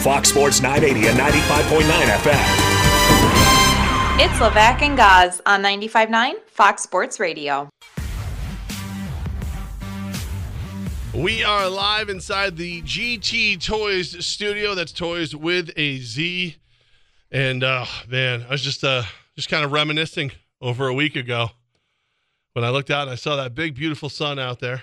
[0.00, 1.82] Fox Sports 980 and 95.9
[2.22, 2.44] FM.
[4.18, 7.68] It's Levac and Gaz on 95.9 Fox Sports Radio.
[11.12, 14.74] We are live inside the GT Toys studio.
[14.74, 16.56] That's Toys with a Z.
[17.30, 19.02] And uh man, I was just uh
[19.36, 20.32] just kind of reminiscing
[20.62, 21.50] over a week ago
[22.54, 24.82] when I looked out and I saw that big beautiful sun out there.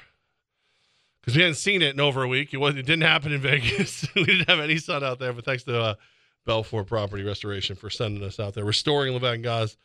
[1.28, 2.54] Because we hadn't seen it in over a week.
[2.54, 4.08] It was it didn't happen in Vegas.
[4.16, 5.96] we didn't have any sun out there, but thanks to uh
[6.48, 9.76] Belfor Property Restoration for sending us out there, restoring Levac and Gaz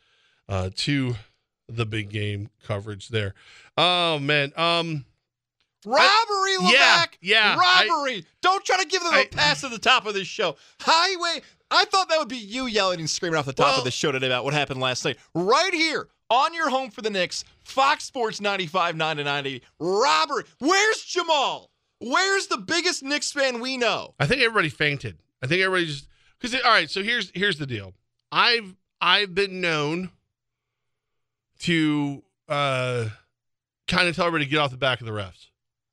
[0.47, 1.15] uh to
[1.67, 3.33] the big game coverage there.
[3.77, 4.53] Oh man.
[4.55, 5.03] Um
[5.85, 6.71] Robbery, Levac.
[6.71, 8.25] yeah, yeah, I- Robbery.
[8.41, 10.55] Don't try to give them a I- pass at the top of this show.
[10.79, 11.41] Highway.
[11.69, 13.91] I thought that would be you yelling and screaming off the top Well- of the
[13.91, 15.17] show today about what happened last night.
[15.35, 19.61] Right here on your home for the Knicks, Fox Sports 95, 9 to 90.
[19.79, 20.43] Robbery.
[20.59, 21.69] Where's Jamal?
[21.99, 24.15] Where's the biggest Knicks fan we know?
[24.19, 25.19] I think everybody fainted.
[25.41, 26.07] I think everybody just
[26.39, 26.89] because all right.
[26.89, 27.93] So here's here's the deal.
[28.31, 30.09] I've I've been known
[31.59, 33.05] to uh
[33.87, 35.47] kind of tell everybody to get off the back of the refs.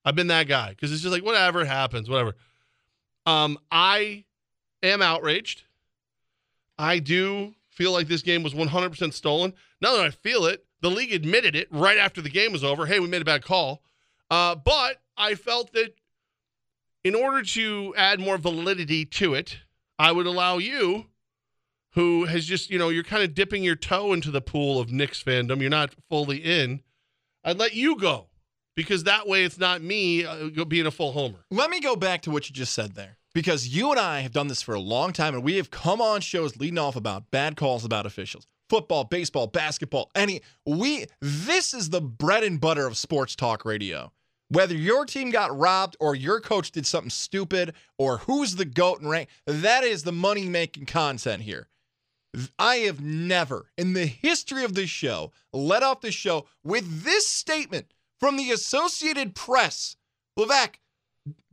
[0.04, 2.34] I've been that guy because it's just like whatever happens, whatever.
[3.26, 4.24] Um, I
[4.82, 5.64] am outraged.
[6.78, 9.52] I do feel like this game was 100% stolen.
[9.80, 12.86] Now that I feel it, the league admitted it right after the game was over.
[12.86, 13.82] Hey, we made a bad call.
[14.30, 15.94] Uh, but I felt that
[17.02, 19.58] in order to add more validity to it,
[19.98, 21.06] I would allow you,
[21.94, 24.92] who has just, you know, you're kind of dipping your toe into the pool of
[24.92, 26.82] Knicks fandom, you're not fully in,
[27.44, 28.28] I'd let you go
[28.76, 31.44] because that way it's not me uh, being a full homer.
[31.50, 33.18] Let me go back to what you just said there.
[33.32, 36.00] Because you and I have done this for a long time, and we have come
[36.00, 38.46] on shows leading off about bad calls about officials.
[38.68, 44.12] Football, baseball, basketball, any we this is the bread and butter of sports talk radio.
[44.48, 49.00] Whether your team got robbed or your coach did something stupid or who's the GOAT
[49.00, 51.68] and rank, that is the money making content here.
[52.58, 57.28] I have never, in the history of this show, let off the show with this
[57.28, 59.96] statement from the Associated Press.
[60.38, 60.76] Levac,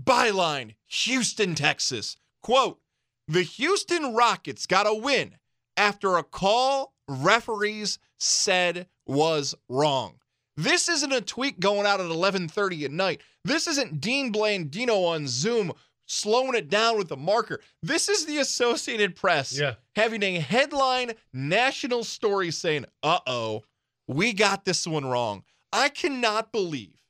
[0.01, 2.17] byline, Houston, Texas.
[2.41, 2.79] Quote,
[3.27, 5.35] the Houston Rockets got a win
[5.75, 10.19] after a call referees said was wrong.
[10.55, 13.21] This isn't a tweet going out at 11:30 at night.
[13.43, 15.71] This isn't Dean Blandino on Zoom
[16.07, 17.61] slowing it down with a marker.
[17.83, 19.75] This is the Associated Press Yeah.
[19.95, 23.65] having a headline national story saying, "Uh-oh,
[24.07, 27.01] we got this one wrong." I cannot believe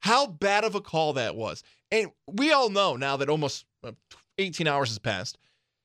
[0.00, 1.62] how bad of a call that was.
[1.94, 3.92] And we all know now that almost uh,
[4.38, 5.38] 18 hours has passed,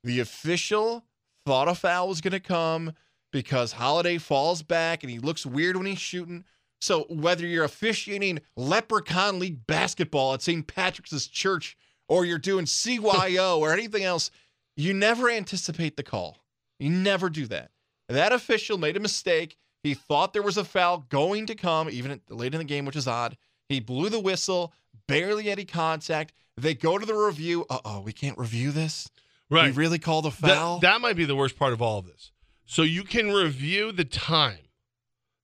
[0.04, 1.06] the official
[1.46, 2.94] thought a foul was going to come
[3.32, 6.46] because Holiday falls back and he looks weird when he's shooting.
[6.82, 10.66] So whether you're officiating Leprechaun League basketball at St.
[10.66, 11.78] Patrick's Church
[12.08, 14.32] or you're doing CYO or anything else,
[14.76, 16.44] you never anticipate the call.
[16.80, 17.70] You never do that.
[18.08, 19.58] That official made a mistake.
[19.84, 22.96] He thought there was a foul going to come, even late in the game, which
[22.96, 23.38] is odd.
[23.68, 24.74] He blew the whistle,
[25.08, 26.34] barely any contact.
[26.58, 27.66] They go to the review.
[27.70, 29.10] Uh oh, we can't review this.
[29.50, 29.72] Right.
[29.72, 30.80] We really called a That- foul.
[30.80, 32.32] That, might be the worst part of all of this.
[32.66, 34.60] So you can review the time.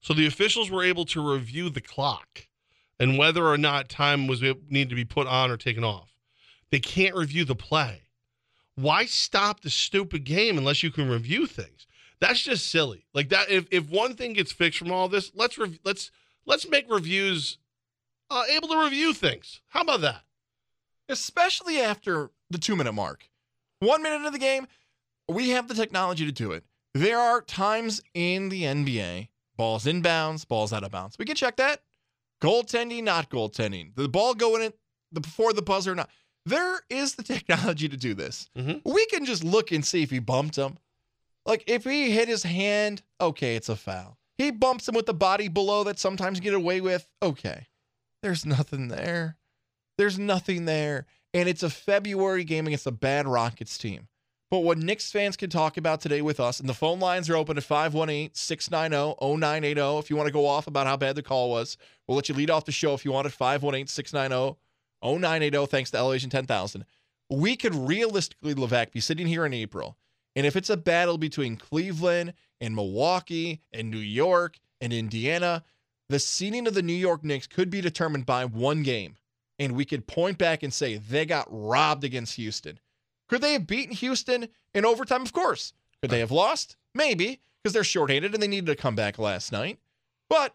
[0.01, 2.47] So the officials were able to review the clock
[2.99, 6.11] and whether or not time was need to be put on or taken off.
[6.69, 8.03] They can't review the play.
[8.75, 11.87] Why stop the stupid game unless you can review things?
[12.19, 13.05] That's just silly.
[13.13, 13.49] Like that.
[13.49, 16.11] If if one thing gets fixed from all this, let's rev- let's
[16.45, 17.57] let's make reviews
[18.35, 19.61] uh, able to review things.
[19.69, 20.21] How about that?
[21.09, 23.29] especially after the two minute mark.
[23.79, 24.67] One minute into the game,
[25.29, 26.63] we have the technology to do it.
[26.95, 31.17] There are times in the NBA, balls inbounds, balls out of bounds.
[31.19, 31.81] We can check that.
[32.41, 33.95] Goaltending, not goaltending.
[33.95, 34.73] The ball going in
[35.11, 36.09] the before the buzzer, not.
[36.45, 38.49] There is the technology to do this.
[38.57, 38.81] Mhm.
[38.85, 40.77] We can just look and see if he bumped him.
[41.45, 44.17] Like if he hit his hand, okay, it's a foul.
[44.39, 47.07] He bumps him with the body below that sometimes get away with.
[47.21, 47.67] Okay.
[48.25, 49.37] There's nothing there.
[49.99, 51.05] There's nothing there.
[51.35, 54.07] And it's a February game against a bad Rockets team.
[54.49, 57.35] But what Knicks fans can talk about today with us, and the phone lines are
[57.35, 61.21] open at 518 690 0980 if you want to go off about how bad the
[61.21, 61.77] call was.
[62.07, 64.57] We'll let you lead off the show if you want at 518 690
[65.03, 66.83] 0980, thanks to Elevation 10,000.
[67.29, 69.97] We could realistically, Levac, be sitting here in April,
[70.35, 75.63] and if it's a battle between Cleveland and Milwaukee and New York and Indiana,
[76.09, 79.15] the seeding of the New York Knicks could be determined by one game.
[79.57, 82.79] And we could point back and say they got robbed against Houston.
[83.29, 85.21] Could they have beaten Houston in overtime?
[85.21, 85.73] Of course.
[86.01, 86.75] Could they have lost?
[86.93, 89.79] Maybe, because they're shorthanded and they needed to come back last night.
[90.29, 90.53] But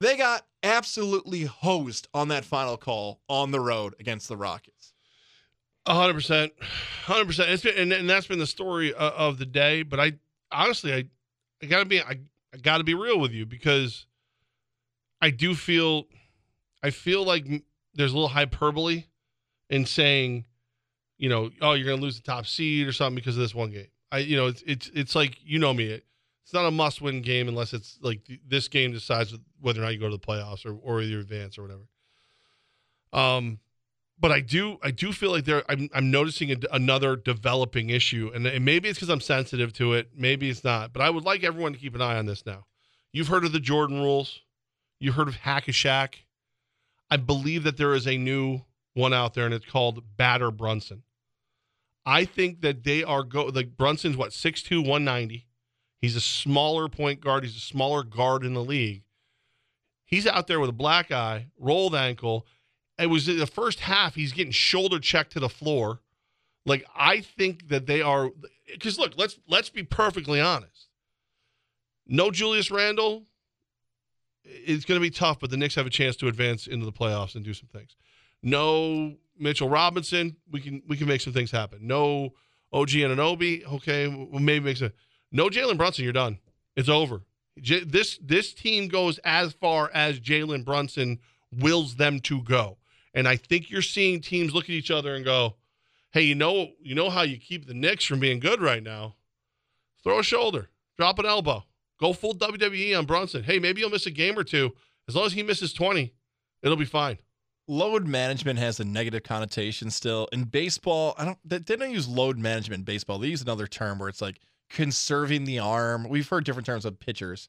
[0.00, 4.92] they got absolutely hosed on that final call on the road against the Rockets.
[5.86, 6.52] A hundred percent,
[7.06, 7.50] hundred percent.
[7.50, 9.82] It's been, and, and that's been the story of, of the day.
[9.82, 10.12] But I
[10.52, 11.04] honestly, I,
[11.60, 12.20] I gotta be, I,
[12.54, 14.06] I gotta be real with you because
[15.22, 16.04] I do feel,
[16.82, 17.46] I feel like
[17.94, 19.04] there's a little hyperbole
[19.70, 20.44] in saying,
[21.16, 23.70] you know, oh, you're gonna lose the top seed or something because of this one
[23.70, 23.86] game.
[24.10, 25.86] I, you know, it's it's it's like you know me.
[26.42, 29.94] It's not a must-win game unless it's like th- this game decides whether or not
[29.94, 31.88] you go to the playoffs or or you advance or whatever.
[33.12, 33.60] Um,
[34.18, 38.30] but I do I do feel like there I'm I'm noticing a, another developing issue,
[38.34, 40.92] and, and maybe it's because I'm sensitive to it, maybe it's not.
[40.92, 42.66] But I would like everyone to keep an eye on this now.
[43.12, 44.40] You've heard of the Jordan rules,
[45.02, 46.14] you've heard of Hack a Shaq.
[47.10, 48.62] I believe that there is a new
[48.94, 51.02] one out there, and it's called Batter Brunson.
[52.06, 55.46] I think that they are go like Brunson's what 6'2", 190.
[56.00, 57.44] He's a smaller point guard.
[57.44, 59.02] He's a smaller guard in the league.
[60.04, 62.46] He's out there with a black eye, rolled ankle.
[62.98, 64.14] It was the first half.
[64.14, 66.00] He's getting shoulder checked to the floor.
[66.64, 68.30] Like I think that they are
[68.72, 70.88] because look, let's let's be perfectly honest.
[72.06, 73.26] No Julius Randle.
[74.44, 76.92] It's going to be tough, but the Knicks have a chance to advance into the
[76.92, 77.96] playoffs and do some things.
[78.42, 80.36] No Mitchell Robinson.
[80.50, 81.86] We can we can make some things happen.
[81.86, 82.34] No
[82.72, 83.64] OG Anunoby.
[83.64, 84.92] Okay, we'll maybe make some.
[85.30, 86.04] No Jalen Brunson.
[86.04, 86.38] You're done.
[86.76, 87.22] It's over.
[87.60, 91.18] J- this this team goes as far as Jalen Brunson
[91.52, 92.78] wills them to go,
[93.14, 95.56] and I think you're seeing teams look at each other and go,
[96.12, 99.16] "Hey, you know you know how you keep the Knicks from being good right now?
[100.02, 101.64] Throw a shoulder, drop an elbow,
[102.02, 103.44] go full WWE on Brunson.
[103.44, 104.72] Hey, maybe you'll miss a game or two.
[105.08, 106.12] As long as he misses 20,
[106.62, 107.18] it'll be fine."
[107.68, 112.08] load management has a negative connotation still in baseball i don't they, they don't use
[112.08, 116.28] load management in baseball they use another term where it's like conserving the arm we've
[116.28, 117.48] heard different terms of pitchers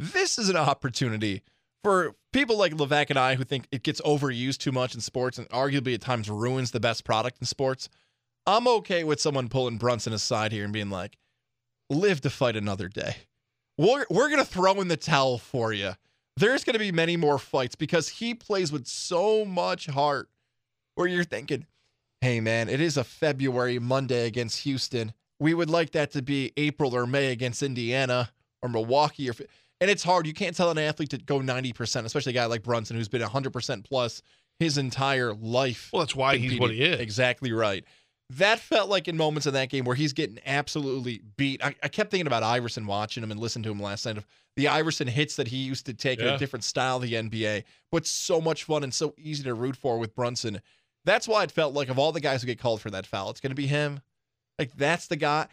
[0.00, 1.42] this is an opportunity
[1.84, 5.38] for people like Levac and I who think it gets overused too much in sports
[5.38, 7.88] and arguably at times ruins the best product in sports.
[8.46, 11.18] I'm okay with someone pulling Brunson aside here and being like,
[11.90, 13.16] live to fight another day.
[13.80, 15.94] We're, we're going to throw in the towel for you
[16.40, 20.28] there's going to be many more fights because he plays with so much heart
[20.94, 21.66] where you're thinking,
[22.20, 25.12] hey, man, it is a February Monday against Houston.
[25.38, 28.30] We would like that to be April or May against Indiana
[28.62, 29.30] or Milwaukee.
[29.30, 29.34] Or,
[29.80, 30.26] and it's hard.
[30.26, 33.22] You can't tell an athlete to go 90%, especially a guy like Brunson who's been
[33.22, 34.22] 100% plus
[34.58, 35.90] his entire life.
[35.92, 37.00] Well, that's why he's what he is.
[37.00, 37.84] Exactly right.
[38.36, 41.64] That felt like in moments in that game where he's getting absolutely beat.
[41.64, 44.26] I, I kept thinking about Iverson watching him and listening to him last night of
[44.56, 47.64] the Iverson hits that he used to take in a different style of the NBA,
[47.90, 50.60] but so much fun and so easy to root for with Brunson.
[51.04, 53.30] That's why it felt like of all the guys who get called for that foul,
[53.30, 54.00] it's going to be him.
[54.58, 55.46] Like that's the guy.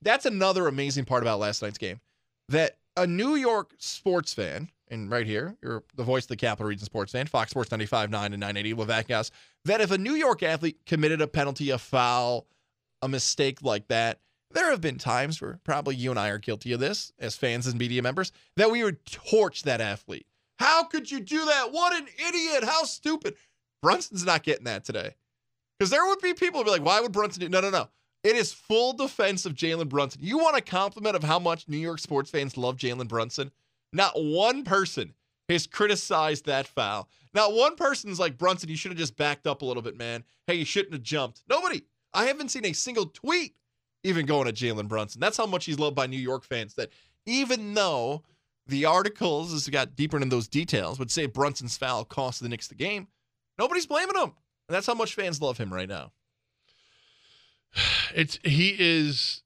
[0.00, 2.00] That's another amazing part about last night's game.
[2.48, 6.68] That a New York sports fan, and right here, you're the voice of the Capital
[6.68, 9.30] Region sports fan, Fox Sports 95.9 and 980, Levac Gaz,
[9.64, 12.46] that if a New York athlete committed a penalty, a foul,
[13.00, 16.72] a mistake like that, there have been times where probably you and I are guilty
[16.72, 20.26] of this as fans and media members that we would torch that athlete.
[20.58, 21.72] How could you do that?
[21.72, 22.62] What an idiot.
[22.62, 23.34] How stupid.
[23.80, 25.14] Brunson's not getting that today.
[25.78, 27.88] Because there would be people who'd be like, why would Brunson do no no no.
[28.22, 30.20] It is full defense of Jalen Brunson.
[30.22, 33.50] You want a compliment of how much New York sports fans love Jalen Brunson?
[33.92, 35.14] Not one person
[35.48, 37.08] has criticized that foul.
[37.34, 40.24] Not one person's like, Brunson, you should have just backed up a little bit, man.
[40.46, 41.42] Hey, you shouldn't have jumped.
[41.48, 41.82] Nobody.
[42.14, 43.54] I haven't seen a single tweet
[44.04, 45.20] even going at Jalen Brunson.
[45.20, 46.74] That's how much he's loved by New York fans.
[46.74, 46.90] That
[47.26, 48.22] even though
[48.66, 52.48] the articles, as we got deeper into those details, would say Brunson's foul cost the
[52.48, 53.08] Knicks the game,
[53.58, 54.32] nobody's blaming him.
[54.68, 56.12] And that's how much fans love him right now.
[58.14, 59.42] It's he is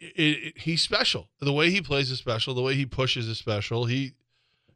[0.00, 1.28] it, it- he's special.
[1.40, 2.54] The way he plays is special.
[2.54, 3.84] The way he pushes is special.
[3.86, 4.12] He,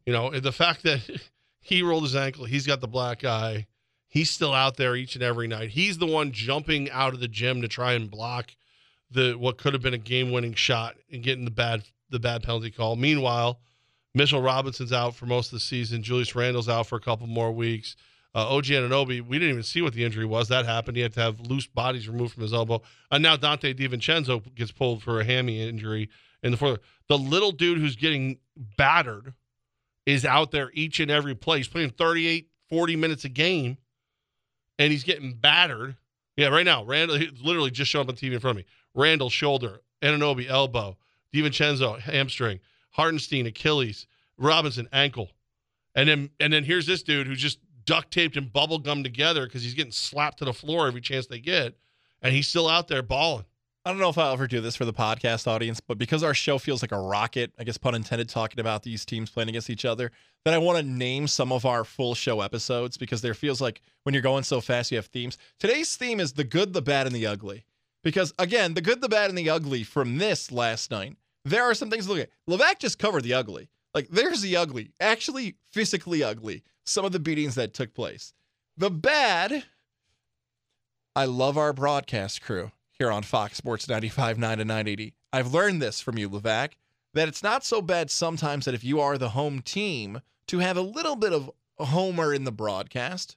[0.06, 1.00] you know, the fact that
[1.60, 3.66] he rolled his ankle, he's got the black eye.
[4.08, 5.70] He's still out there each and every night.
[5.70, 8.50] He's the one jumping out of the gym to try and block
[9.10, 12.70] the what could have been a game-winning shot and getting the bad the bad penalty
[12.70, 12.94] call.
[12.96, 13.58] Meanwhile,
[14.14, 16.02] Mitchell Robinson's out for most of the season.
[16.02, 17.96] Julius Randle's out for a couple more weeks.
[18.34, 20.48] Uh, OG Anunoby, we didn't even see what the injury was.
[20.48, 20.96] That happened.
[20.96, 22.80] He had to have loose bodies removed from his elbow.
[23.10, 26.08] And now Donte DiVincenzo gets pulled for a hammy injury
[26.42, 26.80] in the fourth.
[27.08, 29.34] The little dude who's getting battered
[30.06, 31.58] is out there each and every play.
[31.58, 33.76] He's playing 38, 40 minutes a game,
[34.78, 35.96] and he's getting battered.
[36.36, 38.70] Yeah, right now, Randle literally just showed up on TV in front of me.
[38.94, 40.96] Randle shoulder, Anunoby elbow,
[41.34, 42.60] DiVincenzo hamstring,
[42.90, 44.06] Hartenstein Achilles,
[44.38, 45.30] Robinson ankle,
[45.94, 49.46] and then and then here's this dude who's just duct taped and bubble gummed together
[49.46, 51.76] because he's getting slapped to the floor every chance they get,
[52.20, 53.44] and he's still out there balling.
[53.84, 56.34] I don't know if I'll ever do this for the podcast audience, but because our
[56.34, 59.70] show feels like a rocket, I guess pun intended, talking about these teams playing against
[59.70, 60.12] each other,
[60.44, 63.82] that I want to name some of our full show episodes because there feels like
[64.04, 65.36] when you're going so fast, you have themes.
[65.58, 67.64] Today's theme is the good, the bad, and the ugly.
[68.04, 71.74] Because again, the good, the bad, and the ugly from this last night, there are
[71.74, 72.30] some things to look at.
[72.48, 73.68] Levac just covered the ugly.
[73.94, 76.62] Like there's the ugly, actually physically ugly.
[76.84, 78.34] Some of the beatings that took place.
[78.76, 79.64] The bad,
[81.14, 85.14] I love our broadcast crew here on Fox Sports 95.9 to 980.
[85.32, 86.72] I've learned this from you, Levac,
[87.14, 90.76] that it's not so bad sometimes that if you are the home team to have
[90.76, 93.36] a little bit of homer in the broadcast.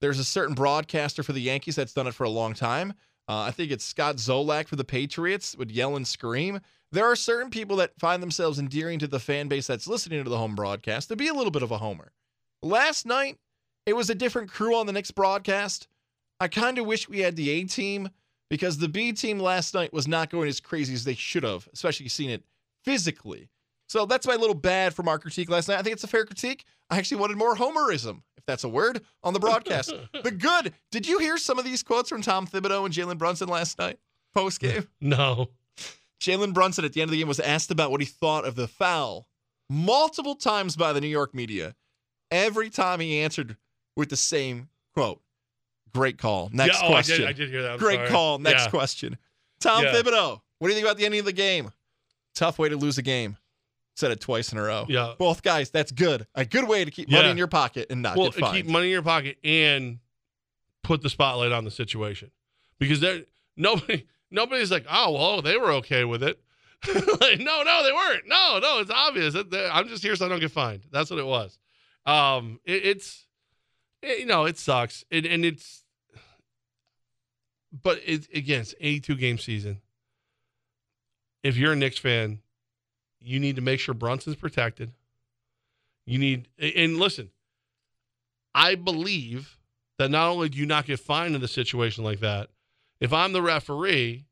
[0.00, 2.94] There's a certain broadcaster for the Yankees that's done it for a long time.
[3.28, 6.60] Uh, I think it's Scott Zolak for the Patriots would yell and scream.
[6.90, 10.30] There are certain people that find themselves endearing to the fan base that's listening to
[10.30, 12.12] the home broadcast to be a little bit of a homer.
[12.62, 13.38] Last night,
[13.86, 15.88] it was a different crew on the next broadcast.
[16.38, 18.10] I kind of wish we had the A team
[18.48, 21.68] because the B team last night was not going as crazy as they should have,
[21.72, 22.44] especially seeing it
[22.84, 23.48] physically.
[23.88, 25.78] So that's my little bad from our critique last night.
[25.78, 26.64] I think it's a fair critique.
[26.88, 29.92] I actually wanted more homerism, if that's a word, on the broadcast.
[30.22, 30.72] the good.
[30.90, 33.98] Did you hear some of these quotes from Tom Thibodeau and Jalen Brunson last night
[34.32, 34.88] post game?
[35.00, 35.48] No.
[36.20, 38.54] Jalen Brunson at the end of the game was asked about what he thought of
[38.54, 39.26] the foul
[39.68, 41.74] multiple times by the New York media.
[42.32, 43.56] Every time he answered
[43.96, 45.20] with the same quote.
[45.94, 46.48] Great call.
[46.52, 47.14] Next yeah, oh, question.
[47.16, 47.72] I did, I did hear that.
[47.72, 48.08] I'm Great sorry.
[48.08, 48.38] call.
[48.38, 48.70] Next Yeah.
[48.70, 49.18] question.
[49.60, 49.92] Tom Yeah.
[49.92, 50.40] Thibodeau.
[50.58, 51.70] What do you think about the ending of the game?
[52.34, 53.36] Tough way to lose a game.
[53.94, 54.86] Said it twice in a row.
[54.88, 55.14] Yeah.
[55.18, 56.26] Both guys, that's good.
[56.34, 58.56] A good way to keep money in your pocket and not well, get fined.
[58.56, 59.98] keep money in your pocket and
[60.82, 62.30] put the spotlight on the situation
[62.78, 63.22] because there
[63.56, 66.40] nobody nobody's like, oh well, they were okay with it.
[66.94, 68.26] like, no, no, they weren't.
[68.26, 69.36] No, no, it's obvious.
[69.36, 70.82] I'm just here so I don't get fined.
[70.90, 71.58] That's what it was.
[72.06, 73.26] Um, it, it's
[74.02, 75.84] it- you know it sucks, and and it's
[77.82, 79.80] but it again, it's 82 game season.
[81.42, 82.40] If you're a Knicks fan,
[83.20, 84.92] you need to make sure Brunson's protected.
[86.06, 87.30] You need and listen,
[88.54, 89.58] I believe
[89.98, 92.50] that not only do you not get fined in a situation like that,
[93.00, 94.26] if I'm the referee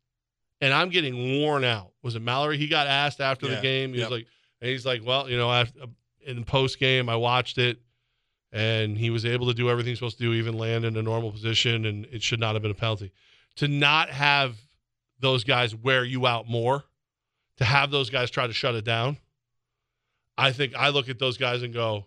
[0.61, 2.59] and I'm getting worn out, was it Mallory?
[2.59, 3.57] He got asked after Yeah.
[3.57, 3.93] the game.
[3.93, 4.11] He Yep.
[4.11, 4.27] was like,
[4.61, 5.81] and he's like, well, you know, after,
[6.27, 7.79] in post game, I watched it,
[8.53, 11.03] and he was able to do everything he's supposed to do, even land in a
[11.03, 13.13] normal position, and it should not have been a penalty.
[13.57, 14.57] To not have
[15.19, 16.85] those guys wear you out more,
[17.59, 19.19] to have those guys try to shut it down,
[20.39, 22.07] I think I look at those guys and go,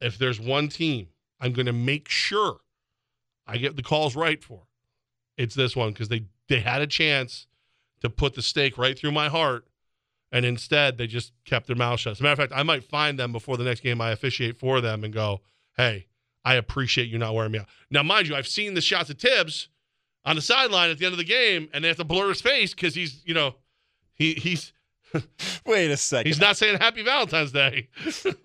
[0.00, 1.08] if there's one team
[1.40, 2.58] I'm going to make sure
[3.46, 4.62] I get the calls right for,
[5.36, 7.46] it's this one because they they had a chance
[8.00, 9.66] to put the stake right through my heart,
[10.32, 12.12] and instead they just kept their mouth shut.
[12.12, 14.58] As a matter of fact, I might find them before the next game I officiate
[14.58, 15.40] for them and go,
[15.76, 16.06] hey,
[16.44, 17.66] I appreciate you not wearing me out.
[17.90, 19.68] Now, mind you, I've seen the shots of Thibs
[20.24, 22.40] on the sideline at the end of the game, and they have to blur his
[22.40, 23.54] face because he's, you know,
[24.14, 24.72] he he's
[25.66, 26.26] Wait a second.
[26.26, 27.88] he's not saying Happy Valentine's Day.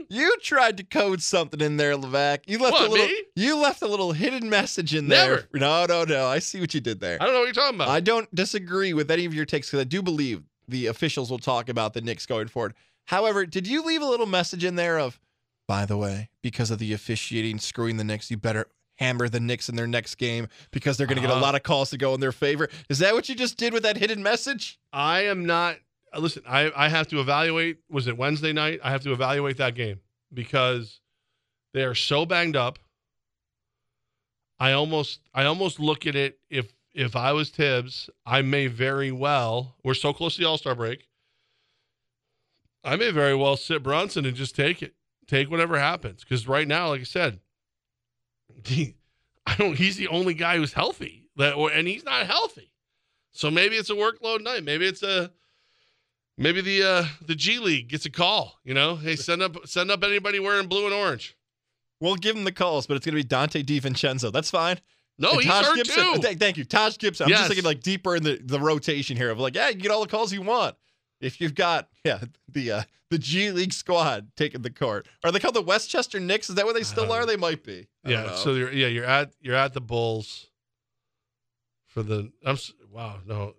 [0.10, 2.40] You tried to code something in there, Levac.
[2.48, 3.08] You left What, a little.
[3.08, 3.24] me?
[3.36, 5.30] You left a little hidden message in there.
[5.30, 5.48] Never.
[5.54, 6.28] No, no, no.
[6.28, 7.18] I see what you did there.
[7.22, 7.90] I don't know what you're talking about.
[7.90, 11.40] I don't disagree with any of your takes because I do believe the officials will
[11.40, 12.74] talk about the Knicks going forward.
[13.06, 15.20] However, did you leave a little message in there of,
[15.68, 19.70] by the way, because of the officiating screwing the Knicks, you better hammer the Knicks
[19.70, 21.42] in their next game because they're going to get a Uh-huh.
[21.42, 22.68] lot of calls to go in their favor?
[22.90, 24.80] Is that what you just did with that hidden message?
[24.92, 25.78] I am not.
[26.14, 27.78] uh, Listen, I, I have to evaluate.
[27.90, 28.80] Was it Wednesday night?
[28.84, 30.00] I have to evaluate that game
[30.34, 31.00] because
[31.74, 32.80] they are so banged up.
[34.60, 39.12] I almost I almost look at it if if I was Thibs, I may very
[39.12, 39.76] well.
[39.84, 41.08] We're so close to the All Star break.
[42.84, 44.96] I may very well sit Brunson and just take it,
[45.28, 46.24] take whatever happens.
[46.24, 47.40] Because right now, like I said,
[48.70, 49.78] I don't.
[49.78, 52.74] He's the only guy who's healthy, that, and he's not healthy.
[53.32, 54.64] So maybe it's a workload night.
[54.64, 55.32] Maybe it's a
[56.36, 58.96] maybe the uh the G League gets a call, you know?
[58.96, 61.38] Hey, send up send up anybody wearing blue and orange.
[62.02, 64.32] We'll give him the calls, but it's going to be Donte DiVincenzo.
[64.32, 64.80] That's fine.
[65.20, 66.14] No, And he's Taj hurt Gibson.
[66.14, 66.22] too.
[66.22, 67.26] Th- thank you, Taj Gibson.
[67.26, 67.40] I'm Yes.
[67.40, 70.02] just thinking like deeper in the, the rotation here of like, yeah, you get all
[70.02, 70.76] the calls you want.
[71.20, 75.40] If you've got yeah the uh, the G League squad taking the court, are they
[75.40, 76.50] called the Westchester Knicks?
[76.50, 77.26] Is that what they still are?
[77.26, 77.88] They might be.
[78.06, 80.48] I yeah, so you're yeah, you're at you're at the Bulls
[81.88, 82.58] for the I'm
[82.92, 83.56] wow, no.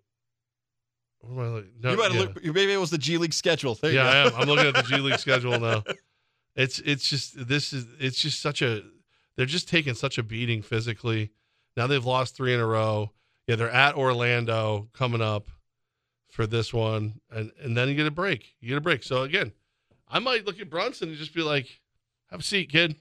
[1.20, 1.70] What am I looking?
[1.82, 2.20] No, you might yeah.
[2.20, 2.44] look.
[2.44, 3.74] Maybe it was the G League schedule.
[3.74, 4.32] There yeah, I am.
[4.36, 5.82] I'm looking at the G League schedule now.
[6.54, 8.82] It's it's just this is it's just such a
[9.36, 11.32] they're just taking such a beating physically.
[11.78, 13.12] Now they've lost three in a row.
[13.46, 15.48] Yeah, they're at Orlando coming up
[16.28, 18.56] for this one, and and then you get a break.
[18.60, 19.04] You get a break.
[19.04, 19.52] So again,
[20.08, 21.80] I might look at Brunson and just be like,
[22.32, 22.96] "Have a seat, kid.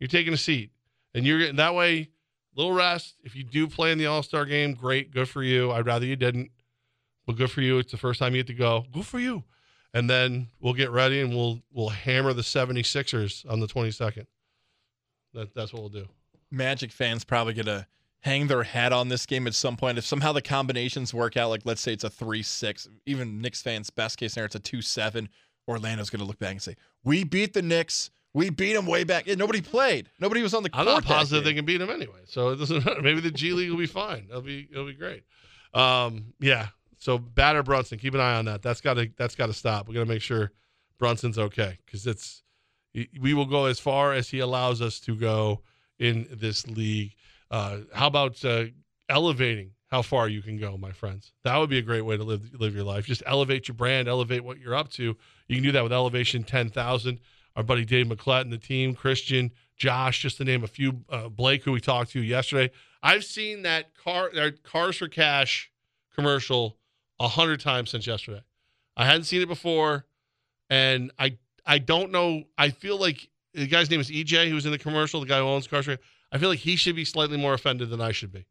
[0.00, 0.70] You're taking a seat,
[1.14, 2.08] and you're getting that way.
[2.56, 3.16] Little rest.
[3.24, 5.70] If you do play in the All Star game, great, good for you.
[5.70, 6.50] I'd rather you didn't.
[7.26, 7.76] but good for you.
[7.76, 8.86] It's the first time you get to go.
[8.90, 9.44] Good for you.
[9.92, 14.26] And then we'll get ready and we'll we'll hammer the 76ers on the 22nd.
[15.34, 16.08] That, that's what we'll do.
[16.50, 17.86] Magic fans probably gonna
[18.20, 19.98] hang their hat on this game at some point.
[19.98, 23.62] If somehow the combinations work out, like let's say it's a three six, even Knicks
[23.62, 25.28] fans best case scenario it's a two seven.
[25.68, 28.10] Orlando's gonna look back and say, "We beat the Knicks.
[28.34, 29.26] We beat them way back.
[29.26, 30.10] Yeah, nobody played.
[30.20, 30.96] Nobody was on the I'm court.
[30.96, 32.20] not that positive they can beat them anyway.
[32.26, 33.02] So it doesn't matter.
[33.02, 34.26] Maybe the G League will be fine.
[34.28, 35.24] It'll be it'll be great.
[35.74, 36.68] Um, yeah.
[36.98, 38.62] So batter Brunson, keep an eye on that.
[38.62, 39.88] That's got to that's got to stop.
[39.88, 40.52] We got to make sure
[40.98, 42.42] Brunson's okay because it's
[43.20, 45.62] we will go as far as he allows us to go
[45.98, 47.14] in this league.
[47.50, 48.64] Uh, how about uh,
[49.08, 51.32] elevating how far you can go, my friends?
[51.44, 53.06] That would be a great way to live live your life.
[53.06, 55.16] Just elevate your brand, elevate what you're up to.
[55.48, 57.20] You can do that with Elevation 10,000.
[57.56, 61.64] Our buddy Dave McClellan, the team, Christian, Josh, just to name a few, uh, Blake,
[61.64, 62.72] who we talked to yesterday.
[63.02, 65.70] I've seen that car, that Cars for Cash
[66.14, 66.76] commercial
[67.18, 68.42] a hundred times since yesterday.
[68.96, 70.04] I hadn't seen it before,
[70.68, 72.44] and I I don't know.
[72.56, 75.44] I feel like the guy's name is EJ, who's in the commercial, the guy who
[75.44, 75.98] owns Cars for.
[76.30, 78.46] I feel like he should be slightly more offended than I should be.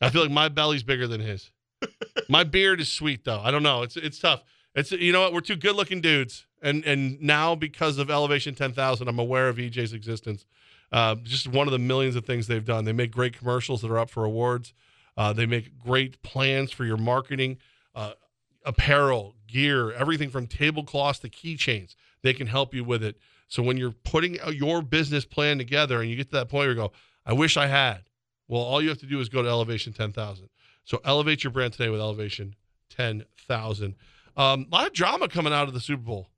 [0.00, 1.50] I feel like my belly's bigger than his.
[2.28, 3.40] my beard is sweet though.
[3.40, 3.82] I don't know.
[3.82, 4.42] It's it's tough.
[4.74, 5.32] It's you know what?
[5.32, 9.48] We're two good looking dudes, and and now because of Elevation Ten Thousand, I'm aware
[9.48, 10.46] of EJ's existence.
[10.92, 12.84] Uh, just one of the millions of things they've done.
[12.84, 14.72] They make great commercials that are up for awards.
[15.16, 17.58] Uh, they make great plans for your marketing,
[17.94, 18.12] uh,
[18.64, 21.96] apparel, gear, everything from tablecloths to keychains.
[22.22, 23.18] They can help you with it.
[23.48, 26.70] So when you're putting your business plan together and you get to that point where
[26.70, 26.92] you go,
[27.26, 28.04] I wish I had.
[28.48, 30.48] Well, all you have to do is go to Elevation 10,000.
[30.84, 32.54] So elevate your brand today with Elevation
[32.90, 33.96] 10,000.
[34.36, 36.28] Um, a lot of drama coming out of the Super Bowl.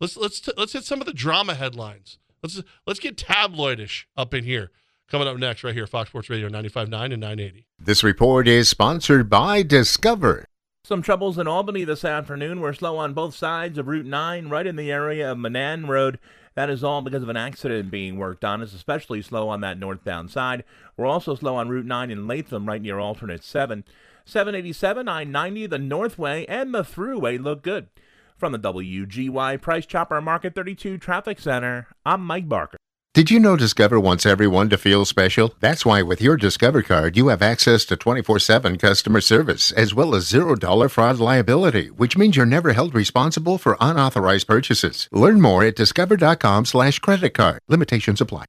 [0.00, 2.18] Let's let's t- let's hit some of the drama headlines.
[2.42, 4.70] Let's let's get tabloidish up in here.
[5.08, 7.66] Coming up next, right here, Fox Sports Radio 95.9 and 980.
[7.78, 10.46] This report is sponsored by Discover.
[10.82, 12.60] Some troubles in Albany this afternoon.
[12.60, 16.18] We're slow on both sides of Route 9, right in the area of Menand Road.
[16.54, 18.62] That is all because of an accident being worked on.
[18.62, 20.64] It's especially slow on that northbound side.
[20.96, 23.84] We're also slow on Route 9 in Latham, right near alternate 7.
[24.24, 27.88] 787, I 90, the Northway, and the Thruway look good.
[28.36, 32.78] From the WGY Price Chopper Market 32 Traffic Center, I'm Mike Barker.
[33.14, 35.54] Did you know Discover wants everyone to feel special?
[35.60, 39.94] That's why with your Discover card, you have access to 24 7 customer service as
[39.94, 45.08] well as $0 fraud liability, which means you're never held responsible for unauthorized purchases.
[45.12, 47.60] Learn more at discover.com slash credit card.
[47.68, 48.46] Limitations apply.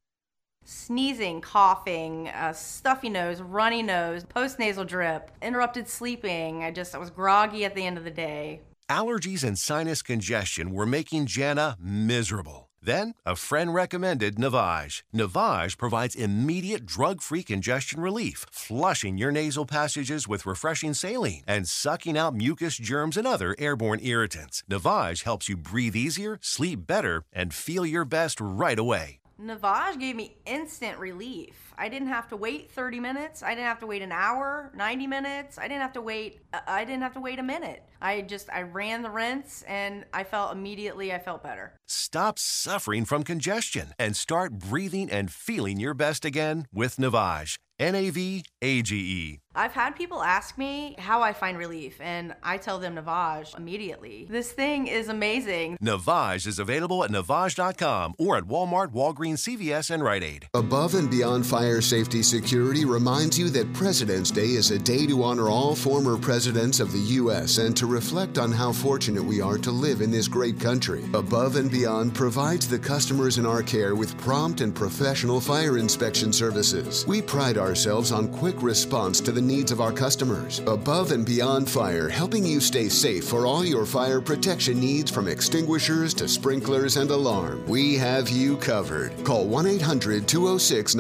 [0.64, 6.64] sneezing, coughing, uh, stuffy nose, runny nose, postnasal drip, interrupted sleeping.
[6.64, 8.62] I just I was groggy at the end of the day.
[8.90, 12.65] Allergies and sinus congestion were making Jana miserable.
[12.86, 15.02] Then, a friend recommended Navage.
[15.12, 21.68] Navage provides immediate drug free congestion relief, flushing your nasal passages with refreshing saline and
[21.68, 24.64] sucking out mucus, germs, and other airborne irritants.
[24.70, 29.20] Navage helps you breathe easier, sleep better, and feel your best right away.
[29.42, 31.65] Navage gave me instant relief.
[31.78, 33.44] I didn't have to wait 30 minutes.
[33.44, 35.58] I didn't have to wait an hour, 90 minutes.
[35.58, 37.84] I didn't have to wait uh, I didn't have to wait a minute.
[38.02, 41.74] I just I ran the rinse and I felt immediately I felt better.
[41.88, 47.58] Stop suffering from congestion and start breathing and feeling your best again with Navage.
[47.78, 49.40] N A V A G E.
[49.54, 54.28] I've had people ask me how I find relief and I tell them Navage immediately.
[54.30, 55.78] This thing is amazing.
[55.82, 60.48] Navage is available at Navage.com or at Walmart, Walgreens, CVS, and Rite Aid.
[60.54, 65.24] Above and Beyond Fire Safety Security reminds you that President's Day is a day to
[65.24, 67.58] honor all former presidents of the U.S.
[67.58, 71.04] and to reflect on how fortunate we are to live in this great country.
[71.16, 76.32] Above and Beyond provides the customers in our care with prompt and professional fire inspection
[76.32, 77.04] services.
[77.08, 80.60] We pride ourselves on quick response to the needs of our customers.
[80.68, 85.28] Above and Beyond Fire, helping you stay safe for all your fire protection needs from
[85.28, 87.66] extinguishers to sprinklers and alarm.
[87.66, 89.24] We have you covered.
[89.24, 90.94] Call 1 800 206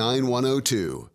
[0.61, 1.14] 9102.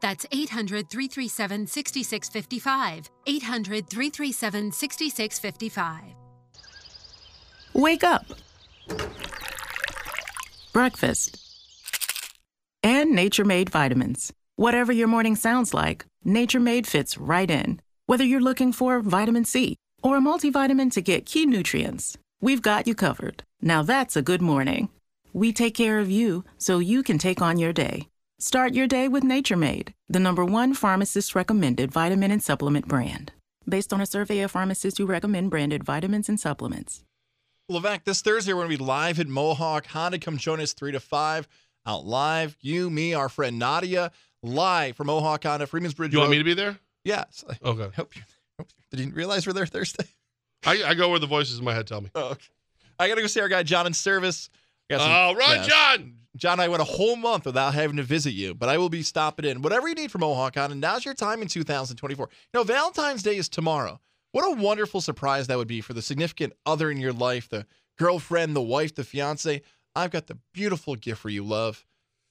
[0.00, 3.10] That's 800 337 6655.
[3.26, 6.02] 800 337 6655.
[7.74, 8.26] Wake up.
[10.72, 11.36] Breakfast.
[12.82, 14.32] And Nature Made vitamins.
[14.56, 17.80] Whatever your morning sounds like, Nature Made fits right in.
[18.06, 22.86] Whether you're looking for vitamin C or a multivitamin to get key nutrients, we've got
[22.86, 23.44] you covered.
[23.62, 24.88] Now that's a good morning.
[25.32, 28.08] We take care of you so you can take on your day.
[28.42, 33.32] Start your day with Nature Made, the number one pharmacist recommended vitamin and supplement brand.
[33.68, 37.04] Based on a survey of pharmacists who recommend branded vitamins and supplements.
[37.70, 40.18] Levac, this Thursday we're going to be live at Mohawk Honda.
[40.18, 41.46] Come join us 3 to 5
[41.84, 42.56] out live.
[42.62, 44.10] You, me, our friend Nadia,
[44.42, 46.36] live from Mohawk Honda, Freeman's Bridge You want Road.
[46.36, 46.78] me to be there?
[47.04, 47.44] Yes.
[47.46, 47.90] I Okay.
[47.94, 48.22] hope you,
[48.58, 50.06] hope you didn't realize we're there Thursday.
[50.64, 52.08] I, I go where the voices in my head tell me.
[52.14, 52.48] Oh, okay.
[52.98, 54.48] I got to go see our guy John in service.
[54.98, 55.66] All right.
[55.68, 56.14] John.
[56.36, 59.02] John I went a whole month without having to visit you, but I will be
[59.02, 59.62] stopping in.
[59.62, 62.28] Whatever you need from Mohawk on, and now's your time in 2024.
[62.30, 64.00] You know, Valentine's Day is tomorrow.
[64.32, 67.66] What a wonderful surprise that would be for the significant other in your life, the
[67.98, 69.60] girlfriend, the wife, the fiance.
[69.96, 71.84] I've got the beautiful gift for you, love.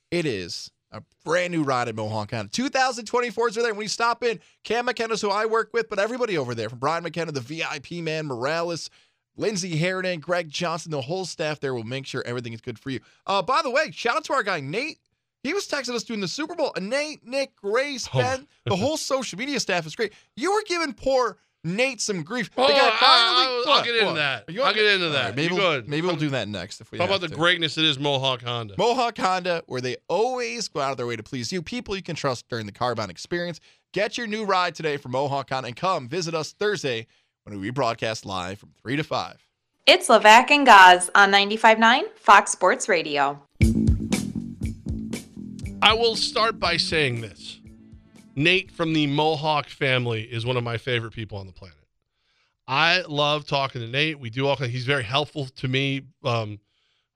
[0.10, 2.50] It is a brand new ride at Mohawk Honda.
[2.52, 3.74] 2024s are there.
[3.74, 6.80] When you stop in, Cam McKenna's who I work with, but everybody over there, from
[6.80, 8.90] Brian McKenna, the VIP man, Morales,
[9.40, 12.90] Lindsey Harridan, Greg Johnson, the whole staff there will make sure everything is good for
[12.90, 13.00] you.
[13.26, 15.00] Uh, by the way, shout out to our guy Nate.
[15.44, 16.74] He was texting us during the Super Bowl.
[16.76, 18.20] And Nate, Nick, Grace, Oh.
[18.20, 20.12] Ben, the whole social media staff is great.
[20.36, 22.54] You were giving poor Nate some grief.
[22.54, 24.44] The Oh, I- finally- I'll- I'll get into that.
[24.50, 25.36] I'll get into that.
[25.38, 27.98] maybe we'll, maybe we'll do that next if we How about the greatness that is
[28.00, 28.76] Mohawk Honda?
[28.78, 32.04] Mohawk Honda, where they always go out of their way to please you, people you
[32.04, 33.60] can trust during the Carbon experience.
[33.94, 37.08] Get your new ride today from Mohawk Honda and come visit us Thursday
[37.50, 39.48] when we broadcast live from 3 to 5.
[39.88, 43.42] It's Levac and Gaz on 95.9 Fox Sports Radio.
[45.82, 47.60] I will start by saying this.
[48.36, 51.76] Nate from the Mohawk family is one of my favorite people on the planet.
[52.68, 54.20] I love talking to Nate.
[54.20, 56.04] We do all kind he's very helpful to me.
[56.24, 56.60] Um,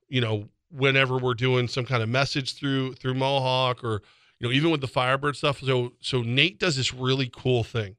[0.08, 4.02] you know, whenever we're doing some kind of message through through Mohawk or
[4.40, 5.60] you know, even with the Firebird stuff.
[5.60, 7.94] So so Nate does this really cool thing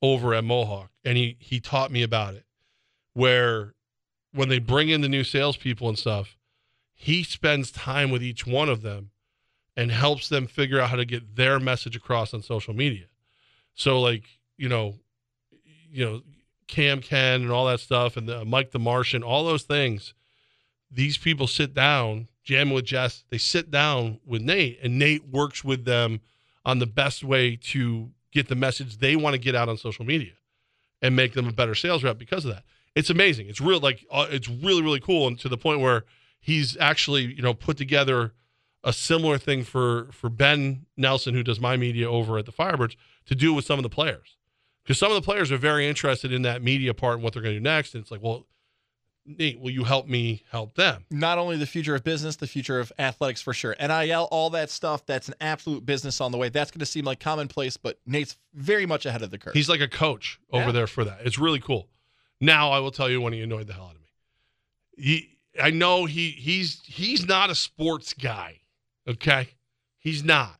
[0.00, 2.44] over at Mohawk, and he he taught me about it.
[3.14, 3.74] Where
[4.32, 6.36] when they bring in the new salespeople and stuff,
[6.94, 9.10] he spends time with each one of them
[9.76, 13.06] and helps them figure out how to get their message across on social media.
[13.74, 14.24] So like,
[14.56, 14.96] you know,
[15.88, 16.22] you know,
[16.66, 20.14] Cam Ken and all that stuff and the, Mike the Martian, all those things.
[20.90, 25.62] These people sit down, jam with Jess, they sit down with Nate and Nate works
[25.62, 26.20] with them
[26.64, 30.04] on the best way to get the message they want to get out on social
[30.04, 30.32] media
[31.00, 32.64] and make them a better sales rep because of that.
[32.94, 33.48] It's amazing.
[33.48, 36.04] It's real like uh, it's really really cool and to the point where
[36.40, 38.32] he's actually, you know, put together
[38.84, 42.96] a similar thing for for Ben Nelson, who does my media over at the Firebirds,
[43.26, 44.36] to do with some of the players.
[44.82, 47.42] Because some of the players are very interested in that media part and what they're
[47.42, 47.94] going to do next.
[47.94, 48.46] And it's like, well,
[49.28, 51.04] Nate, will you help me help them?
[51.10, 53.76] Not only the future of business, the future of athletics for sure.
[53.78, 56.48] NIL, all that stuff, that's an absolute business on the way.
[56.48, 59.52] That's going to seem like commonplace, but Nate's very much ahead of the curve.
[59.54, 60.72] He's like a coach over Yeah.
[60.72, 61.20] there for that.
[61.24, 61.88] It's really cool.
[62.40, 64.08] Now I will tell you when he annoyed the hell out of me.
[64.96, 68.60] He, I know he he's he's not a sports guy.
[69.08, 69.48] Okay,
[69.98, 70.58] he's not.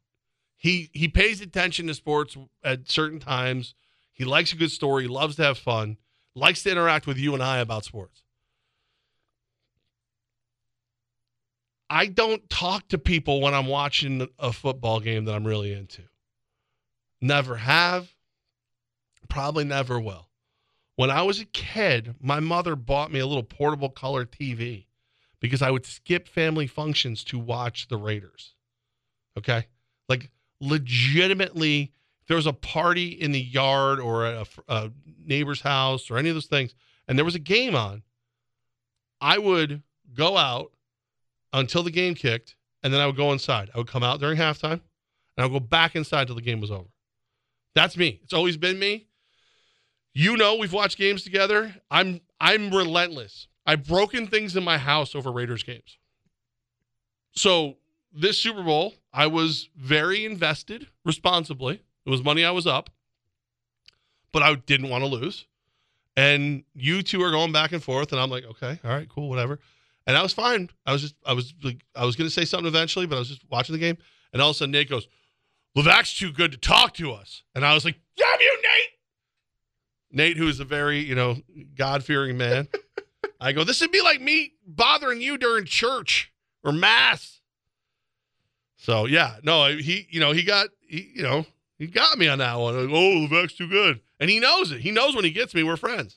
[0.56, 3.74] He he pays attention to sports at certain times.
[4.12, 5.06] He likes a good story.
[5.06, 5.96] Loves to have fun.
[6.34, 8.22] Likes to interact with you and I about sports.
[11.90, 16.02] I don't talk to people when I'm watching a football game that I'm really into.
[17.20, 18.12] Never have.
[19.28, 20.28] Probably never will.
[20.96, 24.86] When I was a kid, my mother bought me a little portable color TV
[25.40, 28.54] because I would skip family functions to watch the Raiders.
[29.36, 29.66] Okay?
[30.08, 34.90] Like legitimately if there was a party in the yard or a, a
[35.24, 36.74] neighbor's house or any of those things
[37.06, 38.02] and there was a game on,
[39.20, 39.82] I would
[40.14, 40.72] go out
[41.58, 43.70] until the game kicked, and then I would go inside.
[43.74, 44.80] I would come out during halftime, and
[45.38, 46.88] I would go back inside till the game was over.
[47.74, 48.20] That's me.
[48.22, 49.06] It's always been me.
[50.14, 51.74] You know, we've watched games together.
[51.90, 53.48] I'm I'm relentless.
[53.66, 55.98] I've broken things in my house over Raiders games.
[57.32, 57.76] So
[58.12, 61.82] this Super Bowl, I was very invested responsibly.
[62.06, 62.90] It was money I was up,
[64.32, 65.46] but I didn't want to lose.
[66.16, 69.28] and you two are going back and forth, and I'm like, okay, all right, cool,
[69.28, 69.60] whatever.
[70.08, 70.70] And I was fine.
[70.86, 73.28] I was just, I was like, I was gonna say something eventually, but I was
[73.28, 73.98] just watching the game,
[74.32, 75.06] and all of a sudden Nate goes,
[75.76, 78.90] Levac's too good to talk to us, and I was like, damn you, Nate.
[80.10, 81.36] Nate, who is a very, you know,
[81.76, 82.68] God fearing man.
[83.40, 86.32] I go, this would be like me bothering you during church
[86.64, 87.42] or mass.
[88.78, 91.44] So yeah, no, he, you know, he got, he, you know,
[91.78, 92.74] he got me on that one.
[92.74, 94.80] Like, oh, Levac's too good, and he knows it.
[94.80, 96.16] He knows when he gets me, we're friends.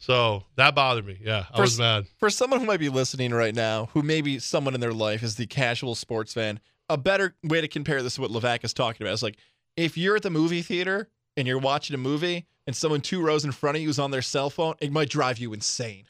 [0.00, 1.18] So that bothered me.
[1.22, 2.06] Yeah, I For was mad.
[2.18, 5.36] For someone who might be listening right now, who maybe someone in their life is
[5.36, 6.58] the casual sports fan,
[6.88, 9.36] a better way to compare this to what Levac is talking about is like
[9.76, 13.44] if you're at the movie theater and you're watching a movie and someone two rows
[13.44, 16.06] in front of you is on their cell phone, it might drive you insane.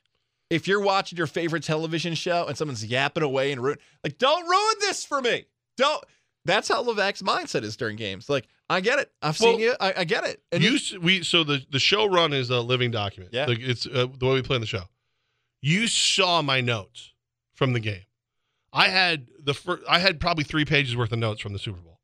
[0.50, 4.48] If you're watching your favorite television show and someone's yapping away and ruin, like, don't
[4.48, 5.46] ruin this for me.
[5.76, 6.02] Don't.
[6.44, 8.28] That's how Levac's mindset is during games.
[8.28, 9.10] Like, I get it.
[9.20, 9.74] I've seen Well, you.
[9.80, 10.40] I, I get it.
[10.52, 13.34] And you s- we so the the show run is a living document.
[13.34, 13.46] Yeah.
[13.46, 14.84] Like, it's uh, the way we play on the show.
[15.60, 17.12] You saw my notes
[17.52, 18.02] from the game.
[18.72, 21.80] I had the fir- I had probably three pages worth of notes from the Super
[21.80, 21.98] Bowl.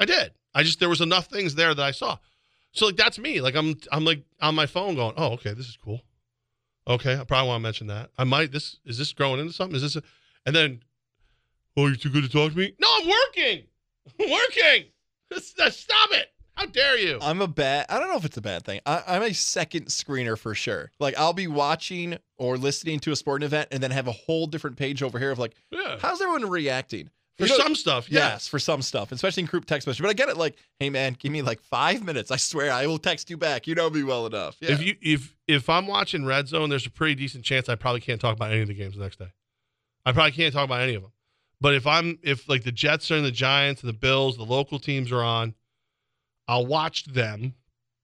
[0.00, 0.32] I did.
[0.54, 2.18] I just there was enough things there that I saw.
[2.72, 3.40] So like that's me.
[3.40, 6.00] Like I'm I'm like on my phone going, oh okay, this is cool.
[6.88, 8.10] Okay, I probably want to mention that.
[8.18, 8.50] I might.
[8.50, 9.76] This is this growing into something?
[9.76, 9.94] Is this?
[9.96, 10.02] A,
[10.44, 10.82] and then,
[11.76, 12.74] oh, you're too good to talk to me.
[12.80, 13.64] No, I'm working.
[14.18, 14.84] I'm working.
[15.38, 16.28] Stop it.
[16.54, 17.18] How dare you?
[17.22, 17.86] I'm a bad.
[17.88, 18.80] I don't know if it's a bad thing.
[18.84, 20.90] I, I'm a second screener for sure.
[21.00, 24.46] Like I'll be watching or listening to a sporting event and then have a whole
[24.46, 25.96] different page over here of like, Yeah.
[26.00, 27.10] how's everyone reacting?
[27.38, 28.20] For some stuff, yes.
[28.32, 30.02] yes, for some stuff, especially in group text message.
[30.02, 30.36] But I get it.
[30.36, 32.30] Like, hey man, give me like five minutes.
[32.30, 33.66] I swear I will text you back.
[33.66, 34.58] You know me well enough.
[34.60, 34.72] Yeah.
[34.72, 38.02] If you if if I'm watching Red Zone, there's a pretty decent chance I probably
[38.02, 39.28] can't talk about any of the games the next day.
[40.04, 41.12] I probably can't talk about any of them.
[41.60, 44.44] But if I'm if like the Jets are and the Giants and the Bills, the
[44.44, 45.54] local teams are on,
[46.48, 47.54] I'll watch them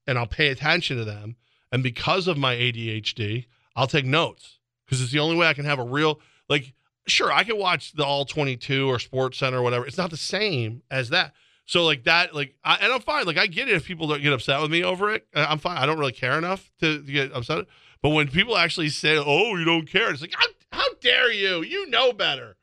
[0.07, 1.37] and I'll pay attention to them.
[1.73, 5.65] And because of my ADHD, I'll take notes because it's the only way I can
[5.65, 6.75] have a real like.
[7.09, 9.87] Sure, I can watch the All 22 or Sports Center or whatever.
[9.87, 11.35] It's not the same as that.
[11.65, 13.27] So like that, like, I, and I'm fine.
[13.27, 15.25] Like I get it if people don't get upset with me over it.
[15.33, 15.77] I'm fine.
[15.77, 17.67] I don't really care enough to, to get upset.
[18.03, 21.63] But when people actually say, "Oh, you don't care," it's like, how, how dare you?
[21.63, 22.56] You know better.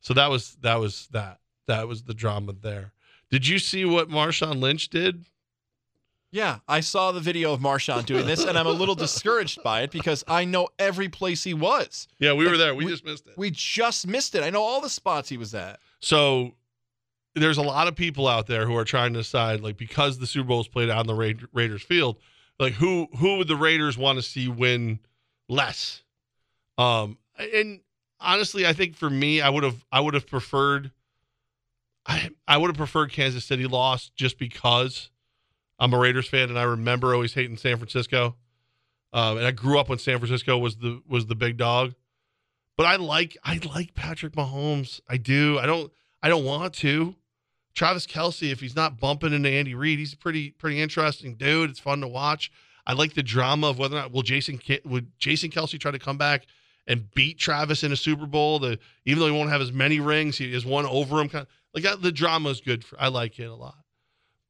[0.00, 1.40] So that was that was that.
[1.66, 2.92] That was the drama there.
[3.30, 5.24] Did you see what Marshawn Lynch did?
[6.30, 9.80] yeah, I saw the video of Marshawn doing this, and I'm a little discouraged by
[9.82, 12.06] it because I know every place he was.
[12.18, 12.74] Yeah, we Like, were there.
[12.74, 13.32] We, just missed it.
[13.38, 14.42] We just missed it.
[14.42, 15.80] I know all the spots he was at.
[16.00, 16.52] So
[17.34, 20.26] there's a lot of people out there who are trying to decide, like, because the
[20.26, 22.16] Super Bowl is played on the Ra- Raiders field,
[22.58, 24.98] like who who would the Raiders want to see win
[25.48, 26.02] less?
[26.76, 27.80] Um, and
[28.20, 30.90] honestly, I think for me, I would have I would have preferred
[32.06, 35.10] I I would have preferred Kansas City lost just because
[35.78, 38.36] I'm a Raiders fan and I remember always hating San Francisco.
[39.12, 41.94] Um, and I grew up when San Francisco was the was the big dog.
[42.76, 45.00] But I like I like Patrick Mahomes.
[45.08, 45.58] I do.
[45.58, 47.14] I don't I don't want to.
[47.74, 51.70] Travis Kelce, if he's not bumping into Andy Reid, he's a pretty pretty interesting dude.
[51.70, 52.50] It's fun to watch.
[52.86, 55.98] I like the drama of whether or not will Jason would Jason Kelce try to
[55.98, 56.46] come back
[56.88, 58.58] and beat Travis in a Super Bowl.
[58.58, 61.28] The even though he won't have as many rings, he has one over him.
[61.28, 61.48] Kind of,
[61.84, 62.82] like the drama is good.
[62.84, 63.76] For, I like it a lot.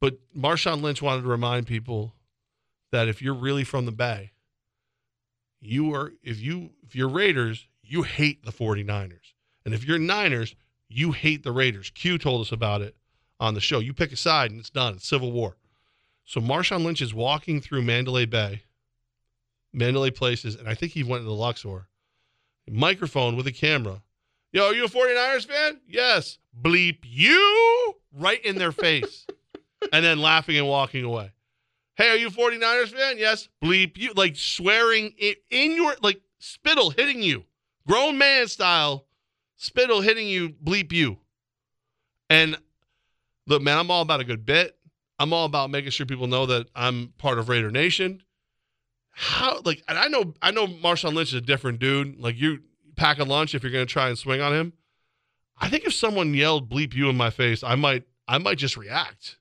[0.01, 2.14] But Marshawn Lynch wanted to remind people
[2.92, 4.31] that if you're really from the Bay,
[5.61, 9.35] you are if you if you're Raiders, you hate the 49ers.
[9.64, 10.55] And if you're Niners,
[10.88, 11.90] you hate the Raiders.
[11.90, 12.96] Q told us about it
[13.40, 13.81] on the show.
[13.81, 14.94] You pick a side and it's done.
[14.94, 15.57] It's civil war.
[16.24, 18.62] So Marshawn Lynch is walking through Mandalay Bay,
[19.72, 21.88] Mandalay Places, and I think he went to the Luxor.
[22.72, 24.02] Microphone with a camera.
[24.52, 25.81] Yo, are you a 49ers fan?
[25.87, 26.38] Yes.
[26.61, 29.26] Bleep you right in their face.
[29.92, 31.33] and then laughing and walking away.
[31.96, 33.18] Hey, are you a 49ers fan?
[33.18, 33.48] Yes.
[33.62, 34.12] Bleep you.
[34.14, 37.44] Like swearing in, in your, like spittle hitting you.
[37.87, 39.07] Grown man style.
[39.57, 40.50] Spittle hitting you.
[40.50, 41.18] Bleep you.
[42.31, 42.57] And
[43.46, 44.76] look, man, I'm all about a good bit.
[45.18, 48.22] I'm all about making sure people know that I'm part of Raider Nation.
[49.20, 52.20] How like and I know I know Marshawn Lynch is a different dude.
[52.20, 52.61] Like you
[52.96, 54.72] pack a lunch if you're gonna try and swing on him.
[55.61, 58.76] I think if someone yelled bleep you in my face, I might I might just
[58.76, 59.38] react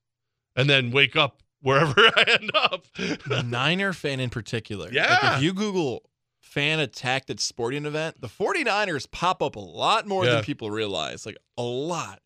[0.56, 2.86] and then wake up wherever I end up.
[2.96, 4.86] The Niner fan in particular.
[4.86, 5.38] Like, Yeah.
[5.38, 6.10] if you Google
[6.42, 10.36] fan attacked at sporting event, the 49ers pop up a lot more Yeah.
[10.36, 11.24] than people realize.
[11.26, 12.20] Like a lot.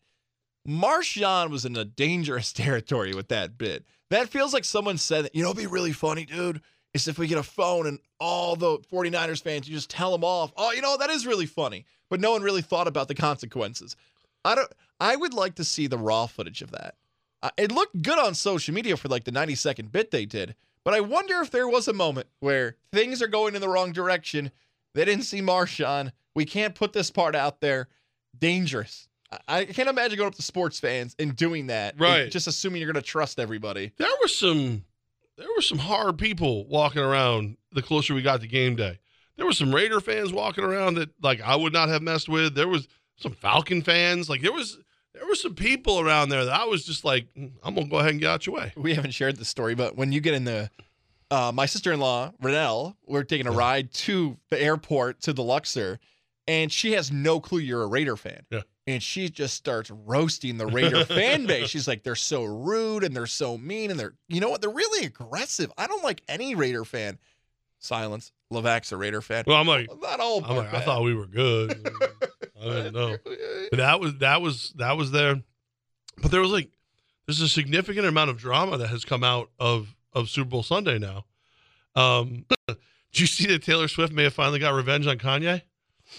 [0.66, 3.84] Marshawn was in a dangerous territory with that bit.
[4.10, 6.60] That feels like someone said, you know, it'd be really funny, dude,
[6.94, 10.24] is if we get a phone and all the 49ers fans, you just tell them
[10.24, 10.52] off.
[10.56, 11.86] Oh, you know, that is really funny.
[12.10, 13.96] But no one really thought about the consequences.
[14.44, 16.96] I don't I would like to see the raw footage of that.
[17.42, 20.54] Uh, it looked good on social media for like the 90 second bit they did,
[20.84, 23.92] But I wonder if there was a moment where things are going in the wrong
[23.92, 24.52] direction.
[24.94, 26.12] They didn't see Marshawn.
[26.34, 27.88] We can't put this part out there.
[28.38, 29.08] Dangerous.
[29.48, 31.94] I, can't imagine going up to sports fans and doing that.
[31.94, 32.30] and Right.
[32.30, 33.92] Just assuming you're going to trust everybody.
[33.96, 34.84] There were some
[35.42, 38.98] there were some hard people walking around the closer we got to game day.
[39.36, 42.54] There were some Raider fans walking around that like I would not have messed with.
[42.54, 44.28] There was some Falcon fans.
[44.30, 44.78] Like there was
[45.14, 47.98] there were some people around there that I was just like, "Mm, I'm gonna go
[47.98, 48.72] ahead and get out your way.
[48.76, 50.70] We haven't shared the story, but when you get in the,
[51.30, 55.42] uh, my sister in law, Renelle, we're taking a ride to the airport to the
[55.42, 55.98] Luxor,
[56.46, 58.46] and she has no clue you're a Raider fan.
[58.50, 58.62] Yeah.
[58.86, 61.68] And she just starts roasting the Raider fan base.
[61.68, 64.60] She's like, they're so rude and they're so mean and they're, you know what?
[64.60, 65.70] They're really aggressive.
[65.78, 67.18] I don't like any Raider fan.
[67.78, 68.32] Silence.
[68.52, 69.44] Levac's a Raider fan.
[69.46, 70.44] Well, I'm like, Not all.
[70.44, 71.88] I'm like, I thought we were good.
[72.60, 73.16] I didn't know.
[73.70, 75.40] But that was that was that was there.
[76.20, 76.70] But there was like
[77.26, 80.98] there's a significant amount of drama that has come out of of Super Bowl Sunday
[80.98, 81.24] now.
[81.96, 82.76] Um did
[83.20, 85.62] you see that Taylor Swift may have finally got revenge on Kanye?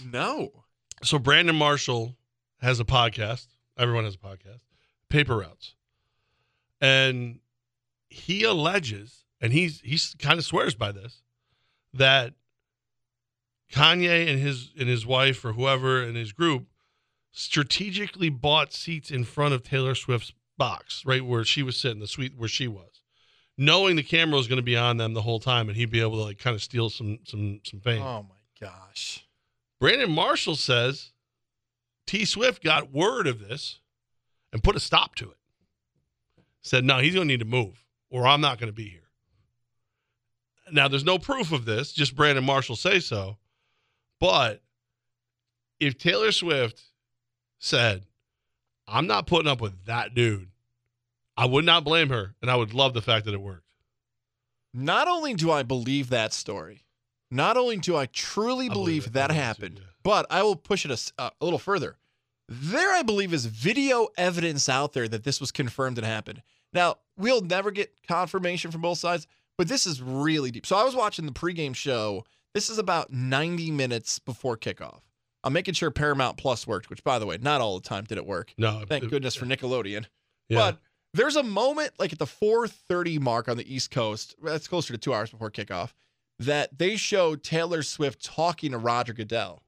[0.04, 0.64] No.
[1.04, 2.16] So Brandon Marshall
[2.64, 3.48] has a podcast.
[3.78, 4.62] Everyone has a podcast.
[5.10, 5.76] Paper Routes.
[6.82, 7.40] And
[8.08, 11.22] he alleges, and he's he's kind of swears by this,
[11.94, 12.34] that
[13.72, 16.68] Kanye and his and his wife or whoever in his group
[17.32, 22.08] strategically bought seats in front of Taylor Swift's box, right where she was sitting, the
[22.08, 23.02] suite where she was,
[23.58, 26.02] knowing the camera was going to be on them the whole time, and he'd be
[26.02, 28.02] able to like kind of steal some some some fame.
[28.02, 29.26] Oh my gosh.
[29.80, 31.13] Brandon Marshall says
[32.06, 33.80] T Swift got word of this
[34.52, 35.38] and put a stop to it.
[36.62, 39.00] Said, no, he's going to need to move or I'm not going to be here.
[40.72, 43.38] Now, there's no proof of this, just Brandon Marshall say so.
[44.20, 44.62] But
[45.80, 46.82] if Taylor Swift
[47.60, 48.06] said,
[48.88, 50.50] I'm not putting up with that dude,
[51.36, 52.36] I would not blame her.
[52.42, 53.66] And I would love the fact that it worked.
[54.74, 56.86] Not only do I believe that story,
[57.30, 59.90] not only do I truly believe, believe that I believe it happened, too, yeah.
[60.04, 61.98] But I will push it a, uh, a little further.
[62.50, 66.42] There, I believe, is video evidence out there that this was confirmed and happened.
[66.74, 70.66] Now, we'll never get confirmation from both sides, but this is really deep.
[70.66, 72.26] So I was watching the pregame show.
[72.54, 75.02] This is about 90 minutes before kickoff.
[75.44, 78.18] I'm making sure Paramount Plus worked, which, by the way, not all the time did
[78.18, 78.54] it work.
[78.58, 80.06] No, Thank it- goodness for Nickelodeon.
[80.50, 80.58] Yeah.
[80.58, 80.80] But
[81.14, 84.36] there's a moment like at the 4:30 mark on the East Coast.
[84.42, 85.94] That's closer to two hours before kickoff.
[86.40, 89.64] That they show Taylor Swift talking to Roger Goodell.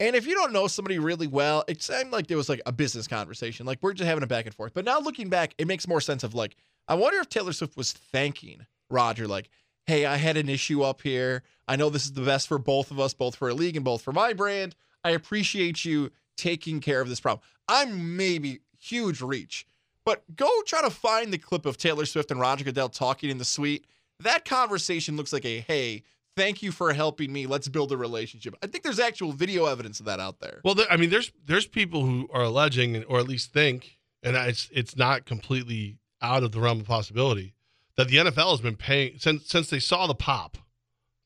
[0.00, 2.72] And if you don't know somebody really well, it seemed like there was like a
[2.72, 3.64] business conversation.
[3.64, 4.74] Like we're just having a back and forth.
[4.74, 6.56] But now looking back, it makes more sense of like,
[6.88, 9.50] I wonder if Taylor Swift was thanking Roger, like,
[9.86, 11.42] hey, I had an issue up here.
[11.68, 13.84] I know this is the best for both of us, both for a league and
[13.84, 14.74] both for my brand.
[15.04, 17.42] I appreciate you taking care of this problem.
[17.68, 19.66] I'm maybe huge reach,
[20.04, 23.38] but go try to find the clip of Taylor Swift and Roger Goodell talking in
[23.38, 23.86] the suite.
[24.20, 26.02] That conversation looks like a hey,
[26.36, 27.46] thank you for helping me.
[27.46, 28.54] Let's build a relationship.
[28.62, 30.60] I think there's actual video evidence of that out there.
[30.64, 34.36] Well, there, I mean, there's there's people who are alleging, or at least think, and
[34.36, 37.54] it's it's not completely out of the realm of possibility
[37.96, 40.58] that the NFL has been paying since since they saw the pop,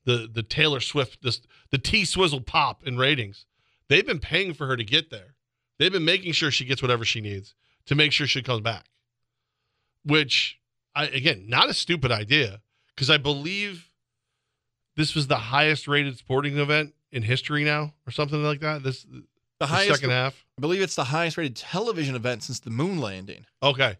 [0.05, 1.41] the the Taylor Swift, this
[1.71, 3.45] the T Swizzle pop in ratings.
[3.87, 5.35] They've been paying for her to get there.
[5.79, 7.55] They've been making sure she gets whatever she needs
[7.87, 8.85] to make sure she comes back.
[10.03, 10.59] Which,
[10.95, 12.61] I again, not a stupid idea
[12.95, 13.88] because I believe
[14.99, 18.83] this was the highest rated sporting event in history now, or something like that.
[18.83, 19.23] This The
[19.59, 20.45] the highest, second half.
[20.57, 23.45] I believe it's the highest rated television event since the moon landing.
[23.63, 23.97] Okay,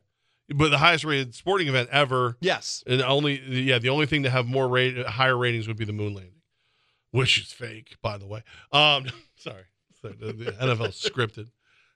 [0.54, 2.84] but the highest rated sporting event ever, Yes.
[2.86, 5.94] and only yeah, the only thing to have more rate higher ratings would be the
[5.94, 6.42] moon landing,
[7.12, 8.44] which is fake, by the way.
[8.74, 9.08] Um,
[9.38, 9.64] sorry,
[10.04, 11.48] the, the NFL scripted.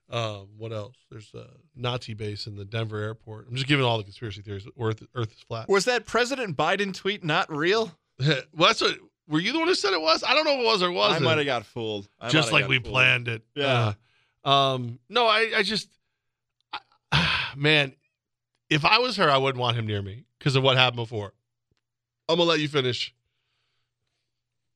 [0.09, 0.95] Um, what else?
[1.09, 3.47] There's a Nazi base in the Denver airport.
[3.47, 4.67] I'm just giving all the conspiracy theories.
[4.79, 5.67] Earth, Earth is flat.
[5.69, 7.97] Was that President Biden tweet not real?
[8.55, 8.97] well, that's what.
[9.27, 10.23] Were you the one who said it was?
[10.23, 11.21] I don't know if it was or wasn't.
[11.21, 12.09] I might have got fooled.
[12.19, 12.91] I just like we fooled.
[12.91, 13.43] planned it.
[13.55, 13.93] Yeah.
[14.43, 14.99] Uh, um.
[15.09, 15.51] No, I.
[15.57, 15.89] I just.
[17.11, 17.93] I, man,
[18.69, 21.33] if I was her, I wouldn't want him near me because of what happened before.
[22.27, 23.13] I'm gonna let you finish.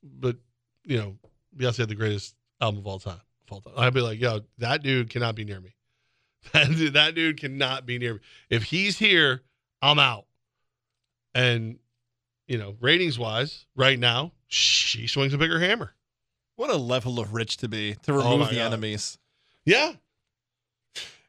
[0.02, 0.36] But
[0.84, 1.16] you know,
[1.56, 3.20] Beyonce had the greatest album of all time.
[3.50, 3.74] Of all time.
[3.76, 5.74] I'd be like, yo, that dude cannot be near me.
[6.52, 8.20] That dude, that dude cannot be near me.
[8.48, 9.42] If he's here,
[9.82, 10.24] I'm out.
[11.34, 11.78] And
[12.48, 15.94] you know, ratings wise, right now, she swings a bigger hammer.
[16.56, 18.66] What a level of rich to be to Oh remove my the God.
[18.66, 19.18] enemies.
[19.64, 19.92] Yeah.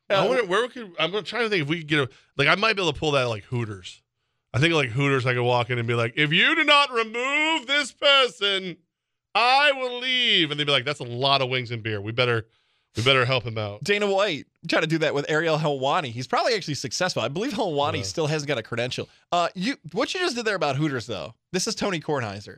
[0.09, 0.91] Yeah, I wonder where we could.
[0.97, 2.47] I'm trying to think if we could get a like.
[2.47, 4.01] I might be able to pull that at, like Hooters.
[4.51, 6.91] I think like Hooters, I could walk in and be like, "If you do not
[6.91, 8.77] remove this person,
[9.35, 12.01] I will leave." And they'd be like, "That's a lot of wings and beer.
[12.01, 12.47] We better,
[12.97, 13.83] We better help him out.
[13.83, 16.07] Dana White trying to do that with Ariel Helwani.
[16.07, 17.21] He's probably actually successful.
[17.21, 18.03] I believe Helwani Yeah.
[18.03, 19.07] still hasn't got a credential.
[19.31, 21.35] Uh, you what you just did there about Hooters though.
[21.51, 22.57] This is Tony Kornheiser.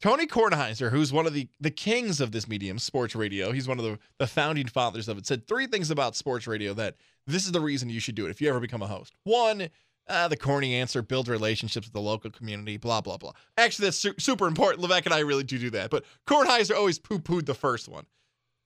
[0.00, 3.52] Tony Kornheiser, who's one of the the kings of this medium, sports radio.
[3.52, 5.26] He's one of the the founding fathers of it.
[5.26, 6.96] Said three things about sports radio that
[7.26, 9.14] this is the reason you should do it if you ever become a host.
[9.24, 9.68] One.
[10.08, 12.76] Uh, the corny answer: build relationships with the local community.
[12.76, 13.30] Blah blah blah.
[13.56, 14.82] Actually, that's su- super important.
[14.84, 15.90] Levac and I really do do that.
[15.90, 18.06] But Kornheiser always poo pooed the first one.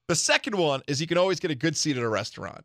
[0.08, 2.64] The second one is you can always get a good seat at a restaurant.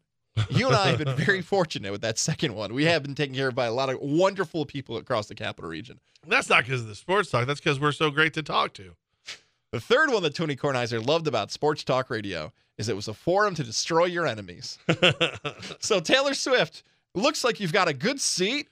[0.49, 2.73] You and I have been very fortunate with that second one.
[2.73, 5.69] We have been taken care of by a lot of wonderful people across the capital
[5.69, 5.99] region.
[6.27, 7.47] That's not because of the sports talk.
[7.47, 8.95] That's because we're so great to talk to.
[9.71, 13.13] The third one that Tony Kornheiser loved about sports talk radio is it was a
[13.13, 14.79] forum to destroy your enemies.
[15.79, 16.83] so Taylor Swift
[17.13, 18.67] looks like you've got a good seat.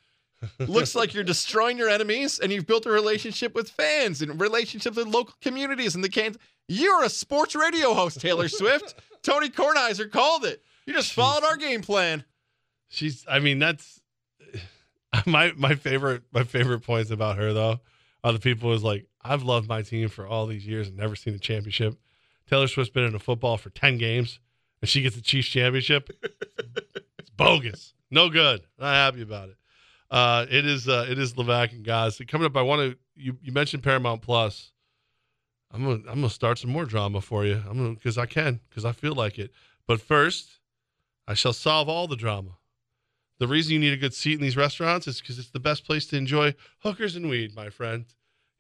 [0.60, 4.96] looks like you're destroying your enemies and you've built a relationship with fans and relationships
[4.96, 6.42] with local communities and the Kansas.
[6.68, 8.96] You're a sports radio host, Taylor Swift.
[9.24, 10.62] Tony Kornheiser called it.
[10.86, 12.24] You just followed our game plan.
[12.90, 13.26] She's.
[13.30, 14.02] I mean, that's
[15.26, 16.24] my my favorite.
[16.32, 17.80] My favorite points about her though
[18.24, 21.16] are the people who's like, I've loved my team for all these years and never
[21.16, 21.96] seen a championship.
[22.50, 24.40] Taylor Swift's been in a football for ten games
[24.82, 26.10] and she gets the Chiefs championship.
[27.20, 27.94] it's bogus.
[28.10, 28.62] No good.
[28.80, 29.58] Not happy about it.
[30.10, 30.88] Uh, it is.
[30.88, 32.22] Uh, it is Levac and Gaz.
[32.28, 32.98] Coming up, I want to.
[33.16, 34.72] You, you mentioned Paramount Plus.
[35.72, 37.62] I'm gonna I'm gonna start some more drama for you.
[37.70, 39.52] I'm gonna because I can because I feel like it.
[39.86, 40.60] But first,
[41.28, 42.58] I shall solve all the drama.
[43.40, 45.86] The reason you need a good seat in these restaurants is because it's the best
[45.86, 48.06] place to enjoy hookers and weed, my friend.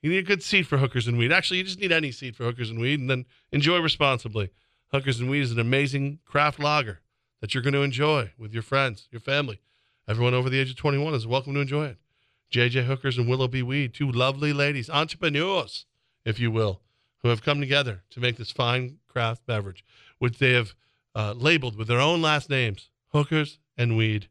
[0.01, 1.31] You need a good seat for hookers and weed.
[1.31, 4.51] Actually, you just need any seat for hookers and weed, and then enjoy responsibly.
[4.93, 7.01] Hookers and Weed is an amazing craft lager
[7.41, 9.59] that you're going to enjoy with your friends, your family.
[10.07, 11.97] Everyone over the age of 21 is welcome to enjoy it.
[12.53, 15.85] JJ Hookers and Willoughby Weed, two lovely ladies, entrepreneurs,
[16.23, 16.81] if you will,
[17.27, 19.83] who have come together to make this fine craft beverage,
[20.17, 20.73] which they have
[21.13, 24.29] uh, labeled with their own last names, Hookers and Weed.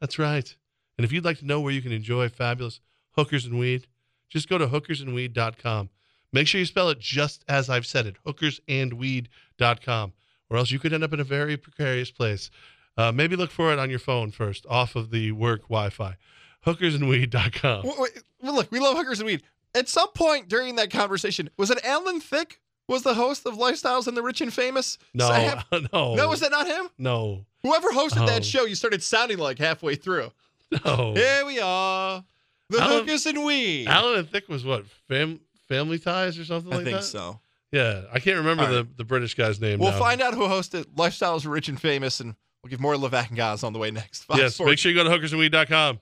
[0.00, 0.56] That's right.
[0.96, 2.80] And if you'd like to know where you can enjoy fabulous
[3.16, 3.86] Hookers and Weed,
[4.30, 5.90] just go to hookersandweed.com.
[6.32, 10.12] Make sure you spell it just as I've said it, hookersandweed.com,
[10.48, 12.50] or else you could end up in a very precarious place.
[12.96, 16.16] Uh, maybe look for it on your phone first, off of the work Wi Fi.
[16.64, 17.84] Hookersandweed.com.
[17.84, 19.42] Wait, wait, look, we love hookers and weed.
[19.78, 24.06] At some point during that conversation, was it Alan Thicke was the host of Lifestyles
[24.08, 24.98] and the Rich and Famous?
[25.14, 26.14] No, So have- no.
[26.14, 26.88] no, was that not him?
[26.98, 28.26] No, Whoever hosted Oh.
[28.26, 30.30] that show, you started sounding like halfway through.
[30.84, 31.12] no.
[31.14, 32.24] Here we are,
[32.70, 33.86] the Alan- hookers and weed.
[33.88, 34.86] Alan and Thicke was what?
[35.08, 36.90] Fam- family Ties or something I like that.
[36.90, 37.40] I think so.
[37.72, 39.78] Yeah, I can't remember All the, the British guy's name.
[39.78, 39.98] We'll now.
[39.98, 43.62] find out who hosted Lifestyles Rich and Famous, and we'll give more Levac and Gaz
[43.62, 44.22] on the way next.
[44.24, 44.70] Fox Yes, Sports.
[44.70, 46.00] make sure you go to hookersandweed.com.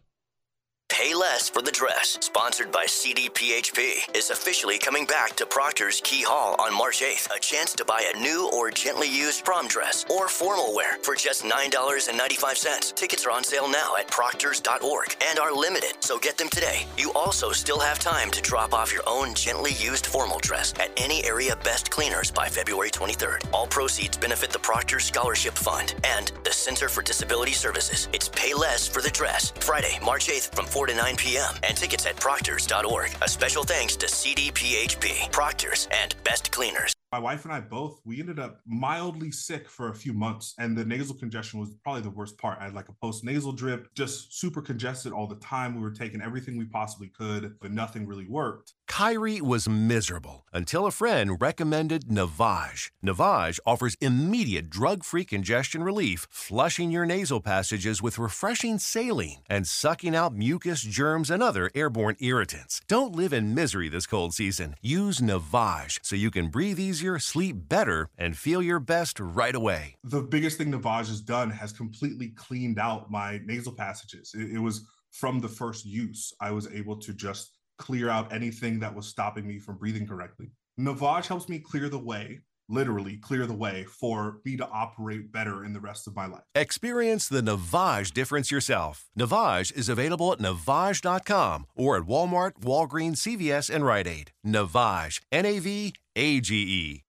[0.89, 6.23] Pay less for the dress, sponsored by CDPHP, is officially coming back to Proctor's Key
[6.23, 7.37] Hall on March 8th.
[7.37, 11.15] A chance to buy a new or gently used prom dress or formal wear for
[11.15, 12.95] just $9.95.
[12.95, 16.87] Tickets are on sale now at proctors.org and are limited, so get them today.
[16.97, 20.93] You also still have time to drop off your own gently used formal dress at
[20.97, 23.47] any area best cleaners by February 23rd.
[23.53, 28.09] All proceeds benefit the Proctor Scholarship Fund and the Center for Disability Services.
[28.13, 31.55] It's Pay Less for the Dress, Friday, March 8th from 4 to 9 p.m.
[31.63, 33.11] and tickets at proctors.org.
[33.23, 36.93] A special thanks to CDPHP, Proctors, and Best Cleaners.
[37.13, 40.77] My wife and I both, we ended up mildly sick for a few months, and
[40.77, 42.59] the nasal congestion was probably the worst part.
[42.61, 45.77] I had like a post nasal drip, just super congested all the time.
[45.77, 48.73] We were taking everything we possibly could, but nothing really worked.
[48.89, 52.91] Kyrie was miserable until a friend recommended Navage.
[53.05, 59.67] Navage offers immediate drug free congestion relief, flushing your nasal passages with refreshing saline and
[59.67, 62.81] sucking out mucus, germs, and other airborne irritants.
[62.89, 64.75] Don't live in misery this cold season.
[64.81, 69.97] Use Navage so you can breathe easier, sleep better, and feel your best right away.
[70.05, 74.35] The biggest thing Navage has done has completely cleaned out my nasal passages.
[74.35, 78.79] It, it was from the first use, I was able to just clear out anything
[78.81, 80.51] that was stopping me from breathing correctly.
[80.81, 85.65] Navage helps me clear the way, literally clear the way for me to operate better
[85.65, 86.43] in the rest of my life.
[86.55, 89.07] Experience the Navage difference yourself.
[89.19, 94.33] Navage is available at Navage.com or at Walmart, Walgreens, CVS, and Rite Aid.
[94.45, 97.05] Navage, N A V A G E.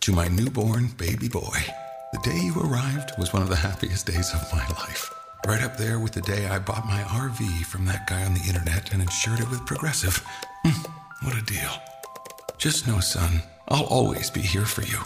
[0.00, 1.58] To my newborn baby boy,
[2.12, 5.12] the day you arrived was one of the happiest days of my life.
[5.46, 8.44] Right up there with the day I bought my RV from that guy on the
[8.46, 10.24] internet and insured it with Progressive.
[10.64, 11.70] Hmm, what a deal.
[12.58, 14.98] Just know, son, I'll always be here for you.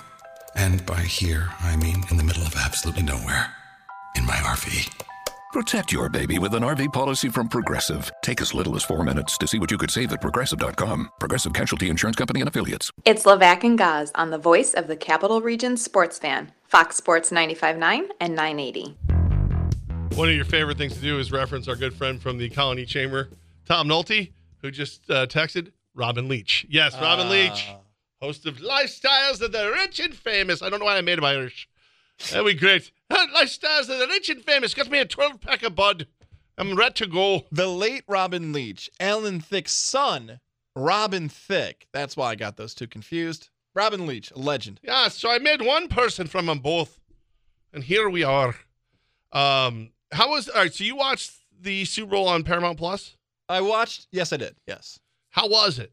[0.56, 3.52] And by here, I mean in the middle of absolutely nowhere.
[4.16, 4.90] In my RV.
[5.52, 8.10] Protect your baby with an RV policy from Progressive.
[8.22, 11.10] Take as little as four minutes to see what you could save at progressive.com.
[11.20, 12.90] Progressive Casualty Insurance Company and affiliates.
[13.04, 17.30] It's Levac and Gaz on the voice of the Capital Region sports fan, Fox Sports
[17.30, 18.96] 95.9 and 980.
[20.16, 22.88] One of your favorite things to do is reference our good friend from the Colonie
[22.88, 23.28] Chamber,
[23.66, 24.32] Tom Nolte,
[24.62, 26.66] who just uh, texted Robin Leach.
[26.68, 27.68] Yes, Robin Leach,
[28.20, 30.62] host of Lifestyles of the Rich and Famous.
[30.62, 31.68] I don't know why I made him Irish.
[32.30, 32.90] That'd be great.
[33.10, 34.74] Uh, Lifestyles of the Rich and Famous.
[34.74, 36.06] Got me a 12 pack of Bud.
[36.58, 37.44] I'm ready to go.
[37.50, 40.40] The late Robin Leach, Alan Thicke's son,
[40.76, 41.86] Robin Thicke.
[41.92, 43.50] That's why I got those two confused.
[43.74, 44.80] Robin Leach, a legend.
[44.82, 46.98] Yeah, so I made one person from them both.
[47.72, 48.54] And here we are.
[49.32, 50.72] Um, how was all right?
[50.72, 53.16] So you watched the Super Bowl on Paramount Plus?
[53.48, 54.08] I watched.
[54.12, 54.56] Yes, I did.
[54.66, 55.00] Yes.
[55.32, 55.92] How was it?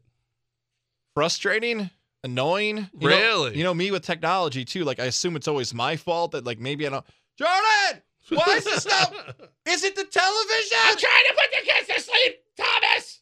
[1.14, 1.90] Frustrating,
[2.24, 2.88] annoying.
[2.98, 3.58] You know- Really?
[3.58, 4.84] you know me with technology too.
[4.84, 7.04] Like I assume it's always my fault that like maybe I don't.
[7.38, 9.12] Jordan, why is this stuff?
[9.66, 10.78] Is it the television?
[10.84, 13.20] I'm trying to put the kids to sleep, Thomas.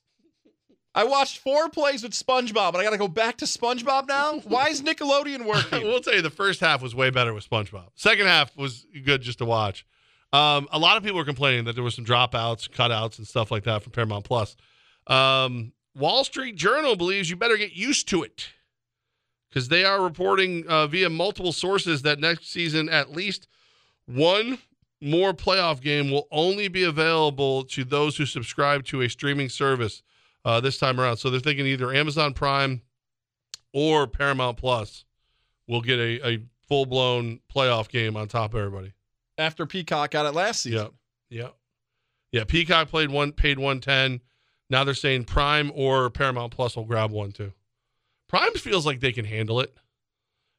[0.95, 4.41] I watched four plays with SpongeBob, but I got to go back to SpongeBob now.
[4.41, 5.83] Why is Nickelodeon working?
[5.87, 7.89] we'll tell you the first half was way better with SpongeBob.
[7.95, 9.87] Second half was good just to watch.
[10.33, 13.51] Um, a lot of people were complaining that there were some dropouts, cutouts, and stuff
[13.51, 14.57] like that from Paramount Plus.
[15.07, 18.49] Um, Wall Street Journal believes you better get used to it
[19.49, 23.49] because they are reporting uh, via multiple sources that next season at least
[24.07, 24.59] one
[25.01, 30.03] more playoff game will only be available to those who subscribe to a streaming service
[30.45, 31.17] uh, this time around.
[31.17, 32.83] So they're thinking either Amazon Prime
[33.73, 35.05] or Paramount Plus
[35.67, 38.93] will get a, a full blown playoff game on top of everybody.
[39.37, 40.91] After Peacock got it last season.
[41.31, 41.43] Yeah.
[41.43, 41.49] Yeah.
[42.33, 42.45] Yeah.
[42.45, 44.21] Peacock played one paid one ten.
[44.71, 47.53] Now they're saying Prime or Paramount Plus will grab one too.
[48.29, 49.75] Prime feels like they can handle it.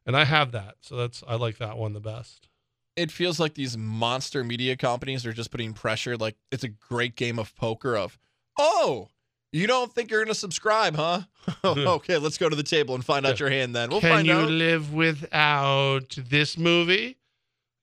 [0.05, 0.76] And I have that.
[0.82, 2.47] So that's I like that one the best.
[2.95, 6.18] It feels like these monster media companies are just putting pressure.
[6.18, 7.95] Like it's a great game of poker.
[7.95, 8.18] Of
[8.57, 9.10] oh,
[9.51, 11.22] you don't think you're going to subscribe, huh?
[11.64, 13.76] okay, let's go to the table and find out your hand.
[13.76, 14.49] Then we'll Can you out.
[14.49, 17.18] live without this movie?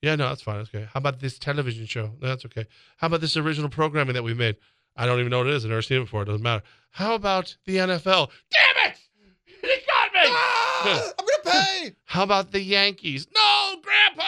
[0.02, 0.58] Yeah, no, that's fine.
[0.58, 0.88] That's okay.
[0.92, 2.10] How about this television show?
[2.20, 2.66] No, that's okay.
[2.98, 4.56] How about this original programming that we made?
[4.96, 5.64] I don't even know what it is.
[5.64, 6.22] I've never seen it before.
[6.22, 6.62] It doesn't matter.
[6.90, 8.30] How about the NFL?
[8.50, 8.98] Damn it!
[9.46, 10.20] He got me!
[10.24, 11.96] Ah, I'm gonna pay.
[12.04, 13.26] How about the Yankees?
[13.34, 14.22] No, Grandpa!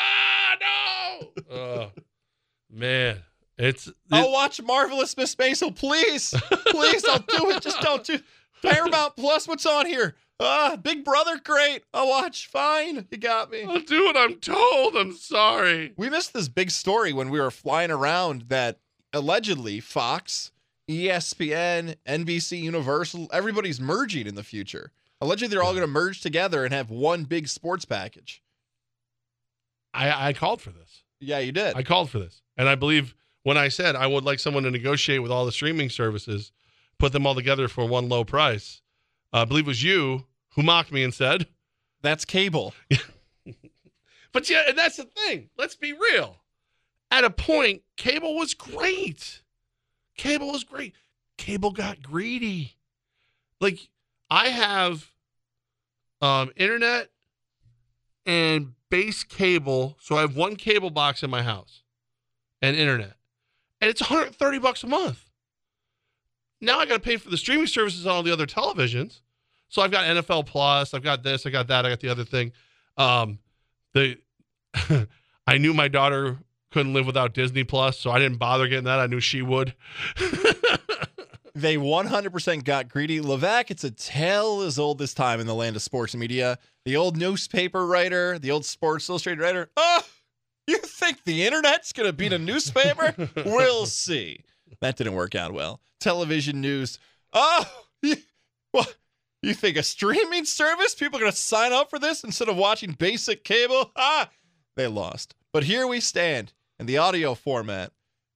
[0.60, 1.56] No!
[1.56, 1.92] oh,
[2.70, 3.22] man.
[3.56, 6.32] It's I'll watch Marvelous Miss Maisel, please,
[6.68, 7.60] please don't do it.
[7.62, 8.20] Just don't do.
[8.62, 10.14] Paramount Plus, what's on here?
[10.40, 11.82] Ah, Big Brother, great.
[11.92, 12.46] I'll watch.
[12.46, 13.64] Fine, you got me.
[13.64, 14.94] I'll do what I'm told.
[14.96, 15.92] I'm sorry.
[15.96, 18.78] We missed this big story when we were flying around that
[19.12, 20.52] allegedly Fox,
[20.88, 24.92] ESPN, NBC, Universal, everybody's merging in the future.
[25.20, 28.42] Allegedly, they're all going to merge together and have one big sports package.
[29.92, 31.02] I, I called for this.
[31.20, 31.76] Yeah, you did.
[31.76, 32.42] I called for this.
[32.56, 35.52] And I believe when I said I would like someone to negotiate with all the
[35.52, 36.52] streaming services,
[36.98, 38.82] put them all together for one low price,
[39.32, 41.46] uh, I believe it was you who mocked me and said,
[42.02, 42.74] That's cable.
[44.32, 45.50] But yeah, and that's the thing.
[45.56, 46.36] Let's be real.
[47.10, 49.42] At a point, cable was great.
[50.18, 50.94] Cable was great.
[51.38, 52.76] Cable got greedy.
[53.60, 53.78] Like
[54.30, 55.10] I have
[56.20, 57.08] um internet
[58.26, 59.96] and base cable.
[60.00, 61.82] So I have one cable box in my house
[62.60, 63.14] and internet.
[63.80, 65.24] And it's 130 bucks a month.
[66.60, 69.20] Now I got to pay for the streaming services on all the other televisions.
[69.68, 72.24] So I've got NFL Plus, I've got this, I got that, I got the other
[72.24, 72.52] thing.
[72.96, 73.38] Um,
[73.94, 74.18] the
[75.46, 76.38] I knew my daughter
[76.70, 79.00] couldn't live without Disney Plus, so I didn't bother getting that.
[79.00, 79.74] I knew she would.
[81.58, 83.20] They 100% got greedy.
[83.20, 86.56] Levac, it's a tale as old as time in the land of sports media.
[86.84, 89.68] The old newspaper writer, the old Sports Illustrated writer.
[89.76, 90.02] Oh,
[90.68, 93.12] you think the internet's going to beat a newspaper?
[93.44, 94.44] we'll see.
[94.80, 95.80] That didn't work out well.
[95.98, 97.00] Television news.
[97.32, 97.64] Oh,
[98.02, 98.18] you,
[98.70, 98.94] what?
[99.42, 100.94] You think a streaming service?
[100.94, 103.90] People are going to sign up for this instead of watching basic cable?
[103.96, 104.30] Ah,
[104.76, 105.34] they lost.
[105.52, 107.92] But here we stand in the audio format.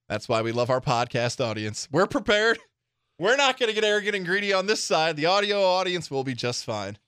[0.08, 1.88] That's why we love our podcast audience.
[1.90, 2.58] We're prepared.
[3.18, 5.16] We're not going to get arrogant and greedy on this side.
[5.16, 6.98] The audio audience will be just fine.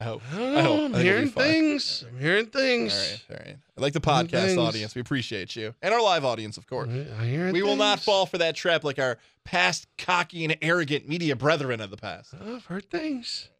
[0.00, 0.22] I hope.
[0.32, 0.38] I, hope.
[0.38, 2.04] I think I'm we'll be hearing things.
[2.08, 3.22] I'm hearing things.
[3.28, 3.56] right, all right.
[3.76, 4.94] I like the podcast audience.
[4.94, 6.88] We appreciate you and our live audience, of course.
[6.88, 11.06] I hear We will not fall for that trap like our past cocky and arrogant
[11.06, 12.32] media brethren of the past.
[12.40, 13.50] I've heard things.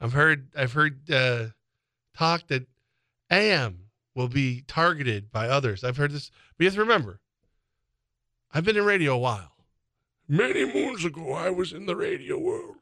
[0.00, 0.48] I've heard.
[0.56, 1.46] I've heard uh,
[2.16, 2.66] talk that
[3.30, 3.87] AM
[4.18, 5.84] will be targeted by others.
[5.84, 6.32] I've heard this.
[6.56, 7.20] But you have to remember,
[8.52, 9.52] I've been in radio a while.
[10.26, 12.76] Many moons ago, I was in the radio world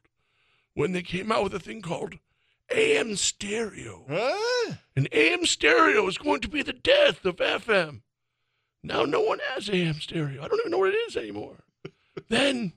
[0.75, 2.15] when they came out with a thing called
[2.73, 4.07] AM stereo.
[4.97, 8.01] And AM stereo is going to be the death of FM.
[8.83, 10.43] Now no one has AM stereo.
[10.43, 11.57] I don't even know what it is anymore.
[12.31, 12.73] then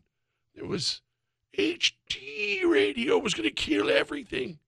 [0.53, 1.01] there was
[1.57, 4.59] HD radio was going to kill everything.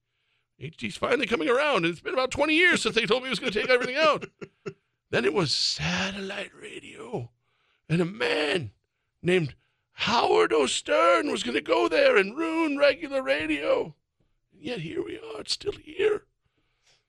[0.62, 1.86] HD's finally coming around.
[1.86, 3.70] And it's been about 20 years since they told me it was going to take
[3.70, 4.28] everything out.
[5.10, 7.30] then it was satellite radio.
[7.90, 8.72] And a man
[9.22, 9.56] named
[9.94, 13.96] Howard O'Stern was going to go there and ruin regular radio.
[14.54, 15.42] And yet here we are.
[15.42, 16.24] It's still here.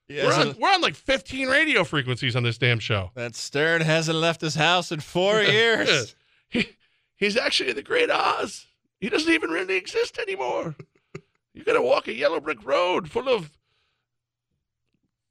[0.09, 3.11] Yeah, we're, on, we're on like 15 radio frequencies on this damn show.
[3.15, 6.15] That Stern hasn't left his house in four years.
[6.49, 6.69] he,
[7.17, 8.67] he's actually in the Great Oz.
[9.01, 10.77] He doesn't even really exist anymore.
[11.55, 13.51] You got to walk a yellow brick road full of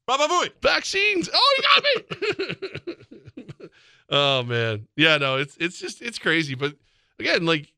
[0.06, 0.52] Baba Booey.
[0.62, 1.30] vaccines.
[1.34, 3.70] Oh, you got me.
[4.10, 6.56] oh man, yeah, no, it's it's just it's crazy.
[6.56, 6.76] But
[7.20, 7.74] again, like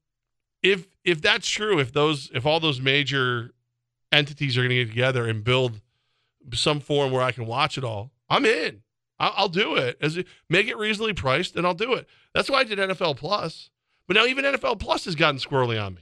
[0.62, 3.52] if if that's true, if those if all those major
[4.12, 5.82] entities are going to get together and build
[6.54, 8.82] some form where I can watch it all, I'm in.
[9.20, 9.98] I'll, I'll do it.
[10.02, 12.08] As it, make it reasonably priced, and I'll do it.
[12.34, 13.70] That's why I did NFL Plus.
[14.08, 16.02] But now even NFL Plus has gotten squirrely on me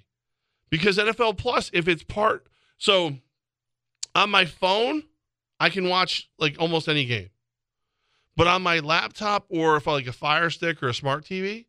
[0.72, 2.48] because NFL Plus, if it's part,
[2.78, 3.18] so
[4.16, 5.04] on my phone,
[5.60, 7.30] I can watch like almost any game.
[8.36, 11.66] But on my laptop or if I like a Fire Stick or a smart TV,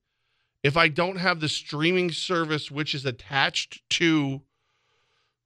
[0.62, 4.40] if I don't have the streaming service which is attached to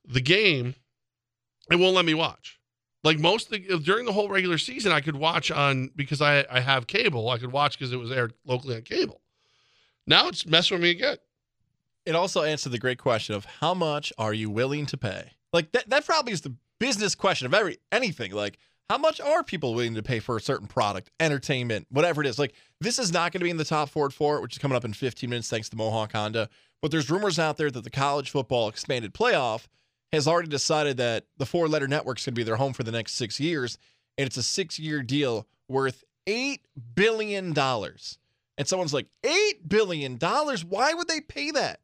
[0.05, 0.75] the game,
[1.71, 2.61] it won't let me watch.
[3.03, 6.61] Like most the, during the whole regular season, I could watch on because I I
[6.61, 7.31] have cable.
[7.31, 9.23] I could watch because it was aired locally on cable.
[10.07, 11.17] Now it's messing with me again.
[12.07, 15.33] It also answered the great question of how much are you willing to pay?
[15.53, 18.33] Like that that probably is the business question of every anything.
[18.33, 22.29] Like how much are people willing to pay for a certain product, entertainment, whatever it
[22.29, 22.39] is?
[22.39, 24.59] Like this is not going to be in the top Ford for it, which is
[24.59, 26.49] coming up in 15 minutes thanks to Mohawk Honda.
[26.81, 29.67] But there's rumors out there that the college football expanded playoff
[30.13, 32.85] has already decided that the four letter network is going to be their home for
[32.85, 33.79] the next six years.
[34.17, 36.61] And it's a six year deal worth $8
[36.95, 37.57] billion.
[37.59, 40.17] And someone's like, $8 billion?
[40.17, 41.81] Why would they pay that?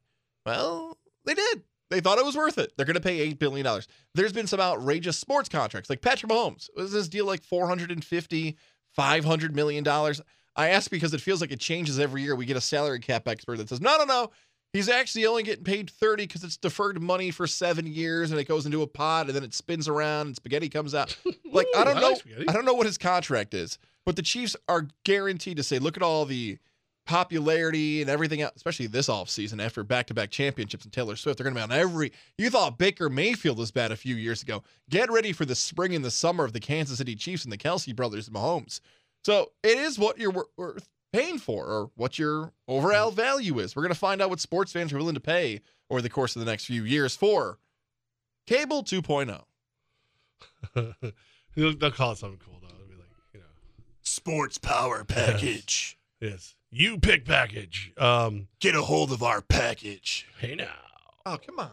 [0.47, 1.63] Well, they did.
[1.91, 2.73] They thought it was worth it.
[2.77, 3.67] They're going to pay $8 billion.
[4.15, 5.91] There's been some outrageous sports contracts.
[5.91, 8.55] Like Patrick Mahomes, was this deal like $450,
[8.95, 10.21] 500 million dollars?
[10.55, 12.35] I ask because it feels like it changes every year.
[12.37, 14.31] We get a salary cap expert that says, no, no, no.
[14.75, 18.49] He's actually only getting paid 30 because it's deferred money for seven years and it
[18.49, 21.17] goes into a pot and then it spins around and spaghetti comes out.
[21.53, 22.09] Like, I don't I know.
[22.11, 22.49] like.
[22.49, 23.77] I don't know what his contract is,
[24.07, 26.57] but the Chiefs are guaranteed to say, look at all the
[27.05, 31.39] popularity and everything else, especially this offseason after back to back championships and Taylor Swift.
[31.39, 32.13] They're going to be on every.
[32.39, 34.63] You thought Baker Mayfield was bad a few years ago.
[34.89, 37.59] Get ready for the spring and the summer of the Kansas City Chiefs and the
[37.59, 38.81] Kelce brothers and Mahomes.
[39.25, 43.17] So it is what you're worth paying for or what your overall mm.
[43.17, 43.77] value is.
[43.77, 46.35] We're going to find out what sports fans are willing to pay over the course
[46.37, 47.59] of the next few years for
[48.47, 48.83] cable oh.
[48.83, 49.43] 2.0.
[51.55, 52.69] they'll, they'll call it something cool though.
[52.75, 53.47] It'll be like, you know,
[54.03, 55.99] Sports power package.
[56.21, 57.93] yes, you pick package.
[57.99, 60.27] Um, Get a hold of our package.
[60.41, 60.73] hey now.
[61.25, 61.71] Oh, come on.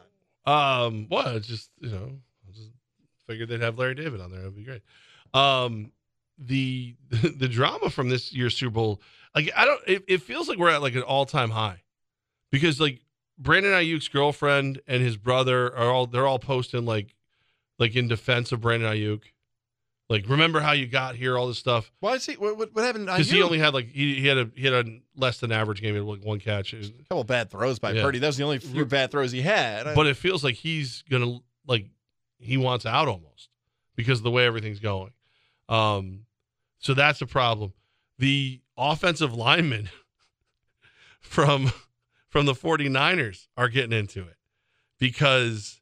[0.85, 1.27] Um, what?
[1.35, 2.11] It's just you know,
[2.47, 2.69] I just
[3.25, 4.41] figured they'd have Larry David on there.
[4.41, 4.81] It'd be great.
[5.33, 5.91] Um,
[6.37, 9.01] the the drama from this year's Super Bowl,
[9.33, 11.81] like I don't, it, it feels like we're at like an all time high,
[12.51, 13.01] because like
[13.37, 17.15] Brandon Aiyuk's girlfriend and his brother are all they're all posting like,
[17.77, 19.21] like in defense of Brandon Aiyuk,
[20.10, 21.91] like remember how you got here, all this stuff.
[21.99, 22.34] Why is he?
[22.34, 23.05] What, what, happened?
[23.05, 25.82] Because he only had like he, he had a he had a less than average
[25.82, 26.74] game, he had like one catch.
[26.74, 28.01] A couple bad throws by Yeah.
[28.01, 28.18] Purdy.
[28.18, 29.93] That was the only few bad throws he had.
[29.93, 31.38] but it feels like he's gonna
[31.68, 31.86] like
[32.39, 33.49] he wants out almost
[33.95, 35.12] because of the way everything's going.
[35.68, 36.26] Um,
[36.80, 37.74] so that's a problem.
[38.18, 39.89] The offensive linemen
[41.20, 41.72] from
[42.30, 44.38] from the 49ers are getting into it
[44.99, 45.82] because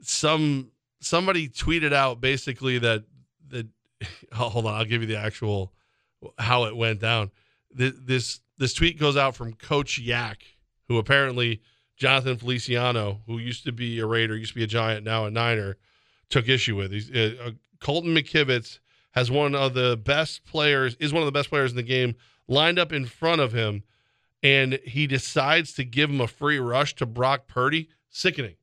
[0.00, 3.04] some somebody tweeted out basically that
[3.52, 3.64] oh,
[4.48, 5.72] hold on, I'll give you the actual
[6.38, 7.30] how it went down.
[7.70, 10.42] This this tweet goes out from Coach Yak,
[10.88, 11.62] who apparently
[11.96, 15.30] Jonathan Feliciano, who used to be a Raider, used to be a Giant, now a
[15.30, 15.76] Niner,
[16.28, 16.92] took issue with.
[16.92, 17.50] He's, uh, uh,
[17.80, 18.78] Colton McKivitz
[19.12, 22.14] has one of the best players, is one of the best players in the game,
[22.48, 23.84] lined up in front of him,
[24.42, 27.88] and he decides to give him a free rush to Brock Purdy.
[28.14, 28.56] Sickening.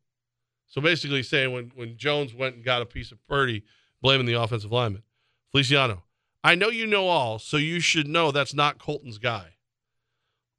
[0.68, 3.64] So basically, saying when when Jones went and got a piece of Purdy,
[4.02, 5.04] blaming the offensive lineman,
[5.52, 6.04] Feliciano.
[6.44, 9.56] I know you know all, so you should know that's not Colton's guy.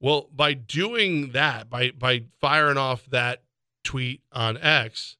[0.00, 3.42] Well, by doing that, by by firing off that
[3.84, 5.16] tweet on X,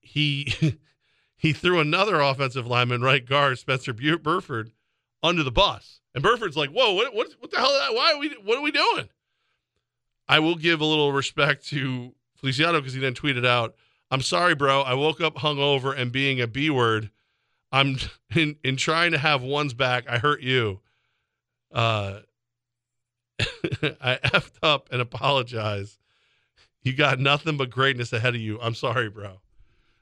[0.00, 0.78] he
[1.36, 4.72] he threw another offensive lineman, right guard Spencer Burford,
[5.22, 6.00] under the bus.
[6.14, 7.94] And Burford's like, "Whoa, what what what the hell?
[7.94, 8.28] Why are we?
[8.42, 9.08] What are we doing?"
[10.28, 13.76] I will give a little respect to Feliciano because he then tweeted out,
[14.10, 14.82] "I'm sorry, bro.
[14.82, 17.10] I woke up hungover and being a B word.
[17.72, 17.96] I'm
[18.34, 20.08] in in trying to have one's back.
[20.08, 20.80] I hurt you.
[21.72, 22.20] Uh,
[23.40, 25.98] I effed up and apologize.
[26.82, 28.60] You got nothing but greatness ahead of you.
[28.60, 29.40] I'm sorry, bro.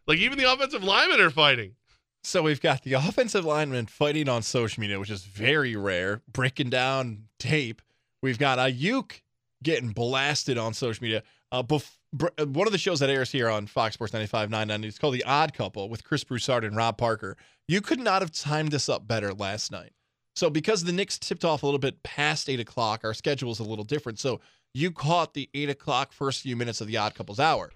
[0.07, 1.77] Like even the offensive linemen are fighting.
[2.23, 6.71] So we've got the offensive linemen fighting on social media, which is very rare, breaking
[6.71, 7.83] down tape.
[8.23, 9.21] We've got Aiyuk
[9.63, 11.23] getting blasted on social media.
[11.53, 14.13] Uh, bef- br- uh, Uh, one of the shows that airs here on Fox Sports
[14.13, 17.37] 95.9, it's called The Odd Couple with Chris Broussard and Rob Parker.
[17.67, 19.93] You could not have timed this up better last night.
[20.37, 23.61] So because the Knicks tipped off a little bit past 8 o'clock, our schedule is
[23.61, 24.19] a little different.
[24.19, 24.41] So
[24.75, 27.71] you caught the 8 o'clock first few minutes of The Odd Couple's hour.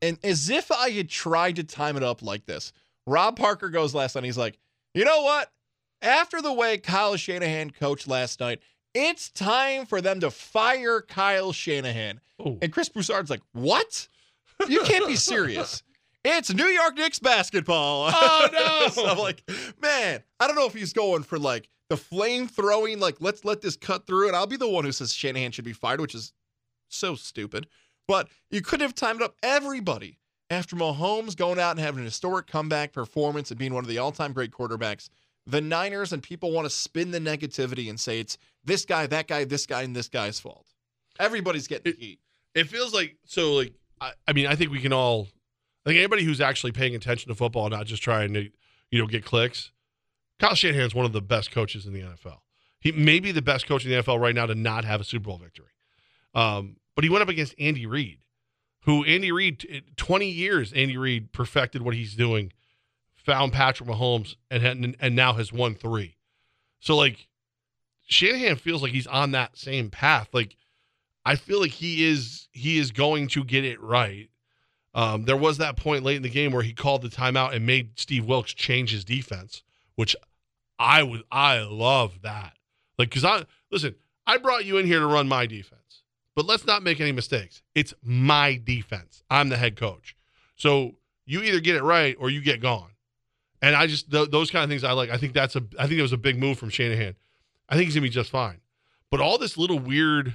[0.00, 2.72] And as if I had tried to time it up like this,
[3.06, 4.24] Rob Parker goes last night.
[4.24, 4.58] He's like,
[4.94, 5.50] you know what?
[6.02, 8.60] After the way Kyle Shanahan coached last night,
[8.94, 12.20] it's time for them to fire Kyle Shanahan.
[12.60, 14.08] And Chris Broussard's like, what?
[14.68, 15.82] You can't be serious.
[16.24, 18.08] It's New York Knicks basketball.
[18.14, 18.88] Oh, no.
[18.90, 19.42] so I'm like,
[19.82, 23.60] man, I don't know if he's going for like the flame throwing, like, let's let
[23.60, 24.28] this cut through.
[24.28, 26.32] And I'll be the one who says Shanahan should be fired, which is
[26.88, 27.66] so stupid.
[28.06, 32.46] But you couldn't have timed up everybody after Mahomes going out and having an historic
[32.46, 35.08] comeback performance and being one of the all time great quarterbacks.
[35.46, 39.26] The Niners and people want to spin the negativity and say it's this guy, that
[39.26, 40.66] guy, this guy, and this guy's fault.
[41.18, 42.20] Everybody's getting heat.
[42.54, 43.54] It feels like so.
[43.54, 45.28] Like I, I mean, I think we can all.
[45.84, 48.48] I think anybody who's actually paying attention to football, not just trying to,
[48.90, 49.72] you know, get clicks.
[50.38, 52.38] Kyle Shanahan's one of the best coaches in the NFL.
[52.80, 55.04] He may be the best coach in the NFL right now to not have a
[55.04, 55.70] Super Bowl victory.
[56.34, 58.18] Um, but he went up against Andy Reid,
[58.84, 62.52] who Andy Reid, 20 years, Andy Reid perfected what he's doing,
[63.24, 66.16] found Patrick Mahomes, and had, and now has won three.
[66.80, 67.28] So like,
[68.06, 70.28] Shanahan feels like he's on that same path.
[70.32, 70.56] Like,
[71.24, 74.28] I feel like he is he is going to get it right.
[74.94, 77.64] Um, there was that point late in the game where he called the timeout and
[77.64, 79.62] made Steve Wilks change his defense,
[79.94, 80.14] which
[80.78, 82.54] I would I love that.
[82.98, 83.94] Like, cause I listen,
[84.26, 86.02] I brought you in here to run my defense,
[86.34, 87.62] but let's not make any mistakes.
[87.74, 89.22] It's my defense.
[89.30, 90.16] I'm the head coach,
[90.56, 92.90] so you either get it right or you get gone.
[93.62, 95.10] And I just th- those kind of things I like.
[95.10, 97.14] I think that's a I think it was a big move from Shanahan.
[97.68, 98.60] I think he's gonna be just fine.
[99.10, 100.34] But all this little weird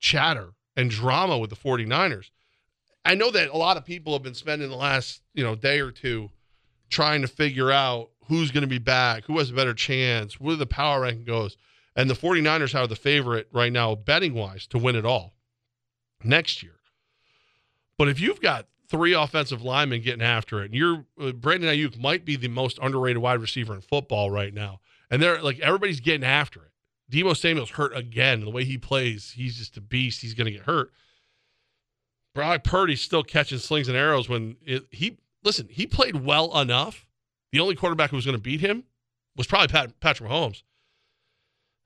[0.00, 2.30] chatter and drama with the 49ers.
[3.04, 5.80] I know that a lot of people have been spending the last, you know, day
[5.80, 6.30] or two
[6.90, 10.56] trying to figure out who's going to be back, who has a better chance, where
[10.56, 11.56] the power ranking goes.
[11.96, 15.34] And the 49ers are the favorite right now, betting wise, to win it all
[16.22, 16.76] next year.
[17.98, 21.98] But if you've got three offensive linemen getting after it, and you're uh, Brandon Aiyuk
[21.98, 24.80] might be the most underrated wide receiver in football right now.
[25.10, 26.72] And they're like everybody's getting after it.
[27.10, 28.40] Deebo Samuel's hurt again.
[28.40, 30.20] The way he plays, he's just a beast.
[30.20, 30.92] He's going to get hurt.
[32.34, 35.68] Brock Purdy's still catching slings and arrows when it, he listen.
[35.70, 37.06] He played well enough.
[37.52, 38.84] The only quarterback who was going to beat him
[39.36, 40.62] was probably Pat, Patrick Mahomes.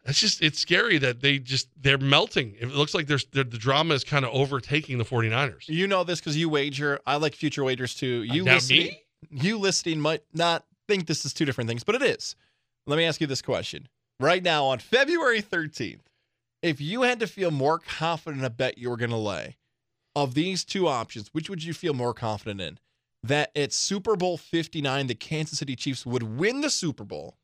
[0.07, 2.55] It's just it's scary that they just they're melting.
[2.61, 5.67] It looks like there's the drama is kind of overtaking the 49ers.
[5.69, 7.01] You know this because you wager.
[7.07, 8.23] I like future wagers too.
[8.23, 9.03] You Now listening, me?
[9.31, 12.37] you listening might not think this is two different things, but it is.
[12.87, 13.89] Let me ask you this question.
[14.21, 16.01] Right now on February 13th,
[16.63, 19.57] if you had to feel more confident in a bet you were going to lay,
[20.15, 22.79] of these two options, which would you feel more confident in?
[23.23, 27.39] That at Super Bowl 59, the Kansas City Chiefs would win the Super Bowl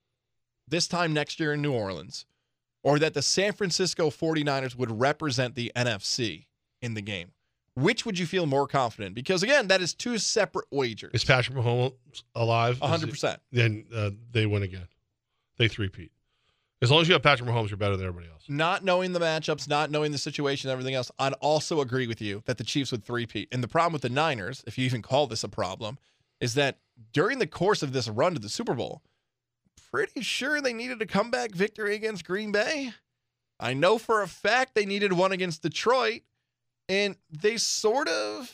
[0.69, 2.27] this time next year in New Orleans,
[2.83, 6.47] or that the San Francisco 49ers would represent the NFC
[6.83, 7.33] in the game?
[7.77, 9.15] Which would you feel more confident?
[9.15, 11.13] Because again, that is two separate wagers.
[11.15, 11.95] Is Patrick Mahomes
[12.35, 12.77] alive?
[12.77, 13.41] Is hundred he- percent.
[13.53, 14.89] Then uh, they win again.
[15.57, 16.11] They three-peat.
[16.83, 18.45] As long as you have Patrick Mahomes, you're better than everybody else.
[18.49, 22.43] Not knowing the matchups, not knowing the situation, everything else, I'd also agree with you
[22.47, 23.49] that the Chiefs would three-peat.
[23.53, 25.99] And the problem with the Niners, if you even call this a problem,
[26.41, 26.79] is that
[27.13, 29.03] during the course of this run to the Super Bowl,
[29.93, 32.93] pretty sure they needed a comeback victory against Green Bay.
[33.59, 36.23] I know for a fact they needed one against Detroit,
[36.89, 38.53] and they sort of,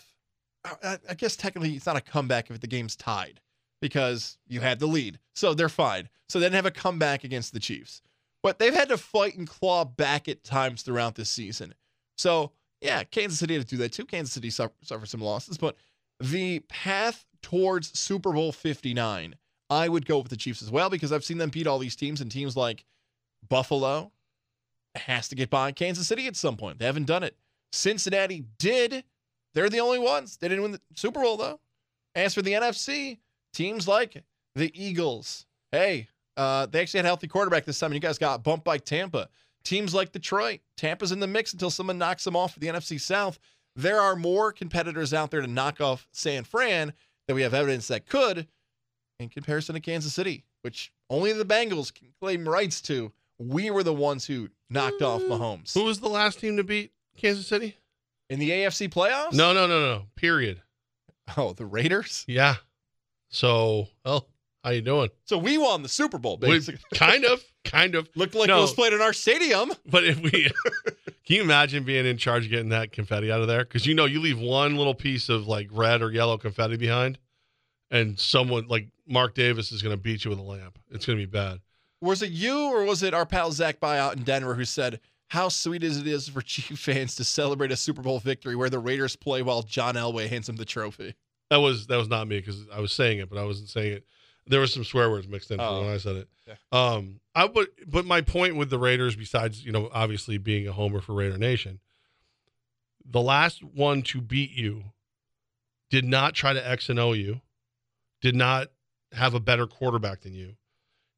[0.83, 3.41] I, guess technically it's not a comeback if the game's tied
[3.81, 5.21] because you had the lead.
[5.35, 6.09] So they're fine.
[6.29, 8.03] So they didn't have a comeback against the Chiefs.
[8.43, 11.75] But they've had to fight and claw back at times throughout this season.
[12.17, 14.05] So, yeah, Kansas City had to do that too.
[14.05, 15.77] Kansas City suffer, suffered some losses, but
[16.21, 19.35] the path towards Super Bowl 59,
[19.69, 21.97] I would go with the Chiefs as well because I've seen them beat all these
[21.97, 22.85] teams and teams like
[23.49, 24.13] Buffalo
[24.95, 26.79] has to get by Kansas City at some point.
[26.79, 27.37] They haven't done it.
[27.73, 29.05] Cincinnati did.
[29.55, 30.37] They're the only ones.
[30.37, 31.61] They didn't win the Super Bowl though.
[32.15, 33.19] As for the NFC,
[33.53, 34.23] teams like
[34.55, 38.19] the Eagles, hey, uh, they actually had a healthy quarterback this time, and you guys
[38.19, 39.29] got bumped by Tampa.
[39.65, 43.01] Teams like Detroit, Tampa's in the mix until someone knocks them off for the NFC
[43.01, 43.39] South.
[43.75, 46.93] There are more competitors out there to knock off San Fran
[47.27, 48.47] that we have evidence that could,
[49.19, 53.13] in comparison to Kansas City, which only the Bengals can claim rights to.
[53.39, 55.29] We were the ones who knocked off mm.
[55.29, 55.75] Mahomes.
[55.75, 57.77] Who was the last team to beat Kansas City?
[58.29, 59.35] In the AFC playoffs?
[59.35, 60.07] No, no, no, no.
[60.17, 60.63] Period.
[61.37, 62.25] Oh, the Raiders?
[62.27, 62.57] Yeah.
[63.29, 64.27] So, well,
[64.65, 65.11] how you doing?
[65.25, 66.83] So we won the Super Bowl, We- basically.
[66.95, 68.09] kind of, kind of.
[68.17, 68.59] Looked like No.
[68.59, 69.71] it was played in our stadium.
[69.87, 70.31] But if we,
[71.25, 73.65] can you imagine being in charge of getting that confetti out of there?
[73.65, 77.19] Because you know, you leave one little piece of like red or yellow confetti behind,
[77.91, 80.79] and someone like Mark Davis is going to beat you with a lamp.
[80.91, 81.61] It's going to be bad.
[82.01, 85.01] Was it you or was it our pal Zach By out in Denver who said
[85.29, 88.71] how sweet is it is for Chief fans to celebrate a Super Bowl victory where
[88.71, 91.15] the Raiders play while John Elway hands him the trophy?
[91.51, 93.93] That was that was not me because I was saying it, but I wasn't saying
[93.95, 94.05] it.
[94.49, 95.81] There was some swear words mixed in Oh.
[95.81, 96.29] when I said it.
[96.47, 96.55] Yeah.
[96.71, 100.73] Um, I but but my point with the Raiders, besides you know obviously being a
[100.73, 101.81] homer for Raider Nation,
[103.05, 104.85] the last one to beat you
[105.91, 107.41] did not try to X and O you,
[108.21, 108.69] did not
[109.17, 110.57] have a better quarterback than you.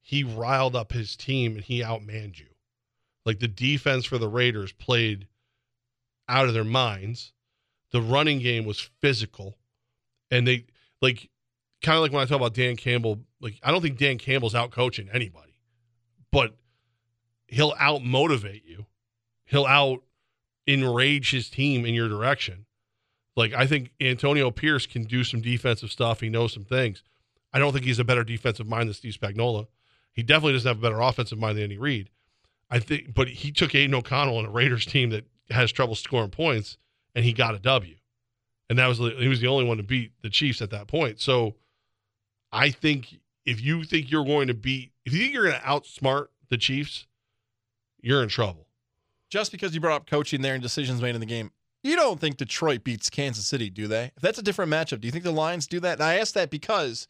[0.01, 2.47] He riled up his team and he outmanned you.
[3.27, 5.27] Like the defense for the Raiders played
[6.29, 7.33] out of their minds.
[7.91, 9.57] The running game was physical
[10.31, 10.67] and they
[11.01, 11.31] like
[11.83, 14.55] kind of like when I talk about Dan Campbell, like I don't think Dan Campbell's
[14.55, 15.61] out coaching anybody,
[16.33, 16.57] but
[17.47, 18.87] he'll out motivate you.
[19.45, 20.03] He'll out
[20.67, 22.67] enrage his team in your direction.
[23.37, 26.21] Like I think Antonio Pierce can do some defensive stuff.
[26.21, 27.03] He knows some things.
[27.53, 29.69] I don't think he's a better defensive mind than Steve Spagnuolo.
[30.13, 32.11] He definitely doesn't have a better offensive mind than Andy Reid.
[32.71, 36.31] I think, but he took Aidan O'Connell and a Raiders team that has trouble scoring
[36.31, 36.77] points,
[37.15, 37.95] and he got a W
[38.69, 41.21] and that was he was the only one to beat the Chiefs at that point.
[41.21, 41.57] So
[42.53, 45.67] I think if you think you're going to beat, if you think you're going to
[45.67, 47.07] outsmart the Chiefs,
[48.01, 48.67] you're in trouble.
[49.31, 51.51] Just because you brought up coaching there and decisions made in the game,
[51.83, 54.11] you don't think Detroit beats Kansas City, do they?
[54.17, 55.95] If that's a different matchup, do you think the Lions do that?
[55.95, 57.09] And I ask that because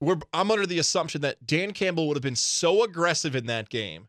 [0.00, 3.68] we're I'm under the assumption that Dan Campbell would have been so aggressive in that
[3.68, 4.08] game.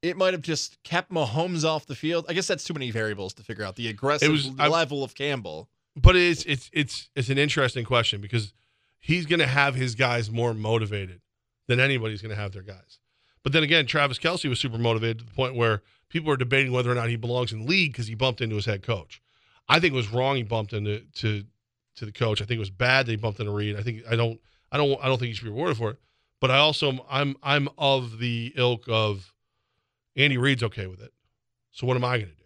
[0.00, 2.26] It might have just kept Mahomes off the field.
[2.28, 5.14] I guess that's too many variables to figure out the aggressive was- I- level of
[5.14, 5.68] Campbell.
[5.96, 8.52] But it's it's it's it's an interesting question because
[9.00, 11.20] he's going to have his guys more motivated
[11.66, 13.00] than anybody's going to have their guys.
[13.42, 16.70] But then again, Travis Kelce was super motivated to the point where people are debating
[16.72, 19.20] whether or not he belongs in the league because he bumped into his head coach.
[19.68, 21.44] I think it was wrong he bumped into to
[21.96, 22.40] to the coach.
[22.40, 23.76] I think it was bad that he bumped into Reid.
[23.76, 25.98] I think I don't I don't I don't think he should be rewarded for it.
[26.40, 29.32] But I also I'm I'm of the ilk of
[30.16, 31.12] Andy Reid's okay with it.
[31.70, 32.42] So what am I going to do?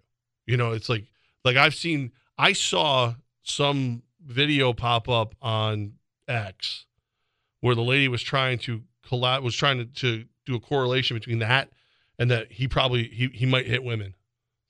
[0.47, 1.05] You know, it's like
[1.45, 5.95] like I've seen I saw some video pop up on
[6.29, 6.87] X
[7.61, 11.41] where the lady was trying to collab was trying to, to do a correlation between
[11.41, 11.71] that
[12.19, 14.15] and that he probably he, he might hit women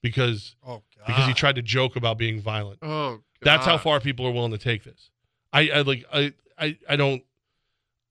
[0.01, 2.79] because Oh because he tried to joke about being violent.
[2.81, 5.09] Oh, That's how far people are willing to take this.
[5.51, 7.23] I, I like I, I I don't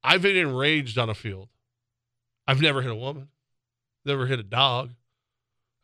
[0.05, 1.49] I've been enraged on a field.
[2.47, 3.29] I've never hit a woman.
[4.05, 4.91] Never hit a dog.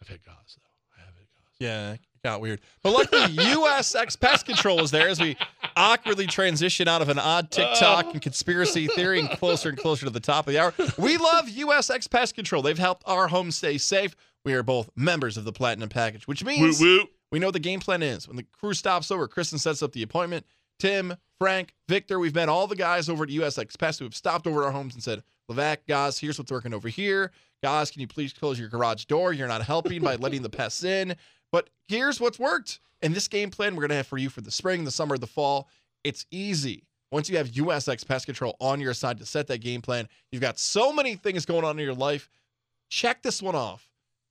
[0.02, 0.96] I've hit guys though.
[0.96, 1.56] I have hit guys.
[1.60, 2.60] Yeah, got weird.
[2.82, 5.36] But luckily, USX Pest Control is there as we
[5.76, 8.10] awkwardly transition out of an odd TikTok oh.
[8.10, 10.74] and conspiracy theory and closer and closer to the top of the hour.
[10.98, 12.62] We love USX Pest Control.
[12.62, 14.16] They've helped our home stay safe.
[14.44, 17.06] We are both members of the Platinum Package, which means Woo, woo.
[17.30, 18.26] we know the game plan is.
[18.26, 20.44] When the crew stops over, Kristen sets up the appointment.
[20.78, 24.46] Tim, Frank, Victor, we've met all the guys over at USX Pest who have stopped
[24.46, 27.32] over at our homes and said, Levac, guys, here's what's working over here.
[27.62, 29.32] Guys, can you please close your garage door?
[29.32, 31.16] You're not helping by letting the pests in.
[31.50, 32.80] But here's what's worked.
[33.02, 35.16] And this game plan we're going to have for you for the spring, the summer,
[35.18, 35.68] the fall.
[36.04, 36.84] It's easy.
[37.10, 40.42] Once you have USX Pest Control on your side to set that game plan, you've
[40.42, 42.28] got so many things going on in your life.
[42.90, 43.88] Check this one off.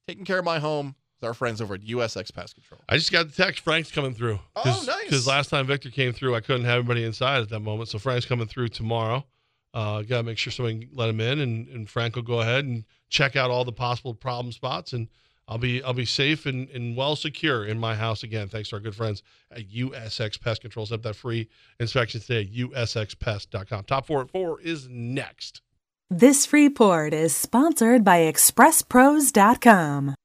[0.08, 2.82] Taking care of my home with our friends over at USX Pest Control.
[2.88, 3.64] I just got the text.
[3.64, 4.40] Frank's coming through.
[4.56, 5.04] Oh, nice.
[5.06, 7.90] Because last time Victor came through, I couldn't have anybody inside at that moment.
[7.90, 9.26] So Frank's coming through tomorrow.
[9.74, 12.66] Uh, Got to make sure somebody let him in, and, and Frank will go ahead
[12.66, 15.08] and check out all the possible problem spots, and
[15.48, 18.48] I'll be I'll be safe and, and well secure in my house again.
[18.50, 20.86] Thanks to our good friends at USX Pest Control.
[20.86, 21.48] Set up that free
[21.80, 23.84] inspection today at usxpest.com.
[23.86, 25.62] Top four at four is next.
[26.10, 30.16] This free port is sponsored by ExpressPros.com.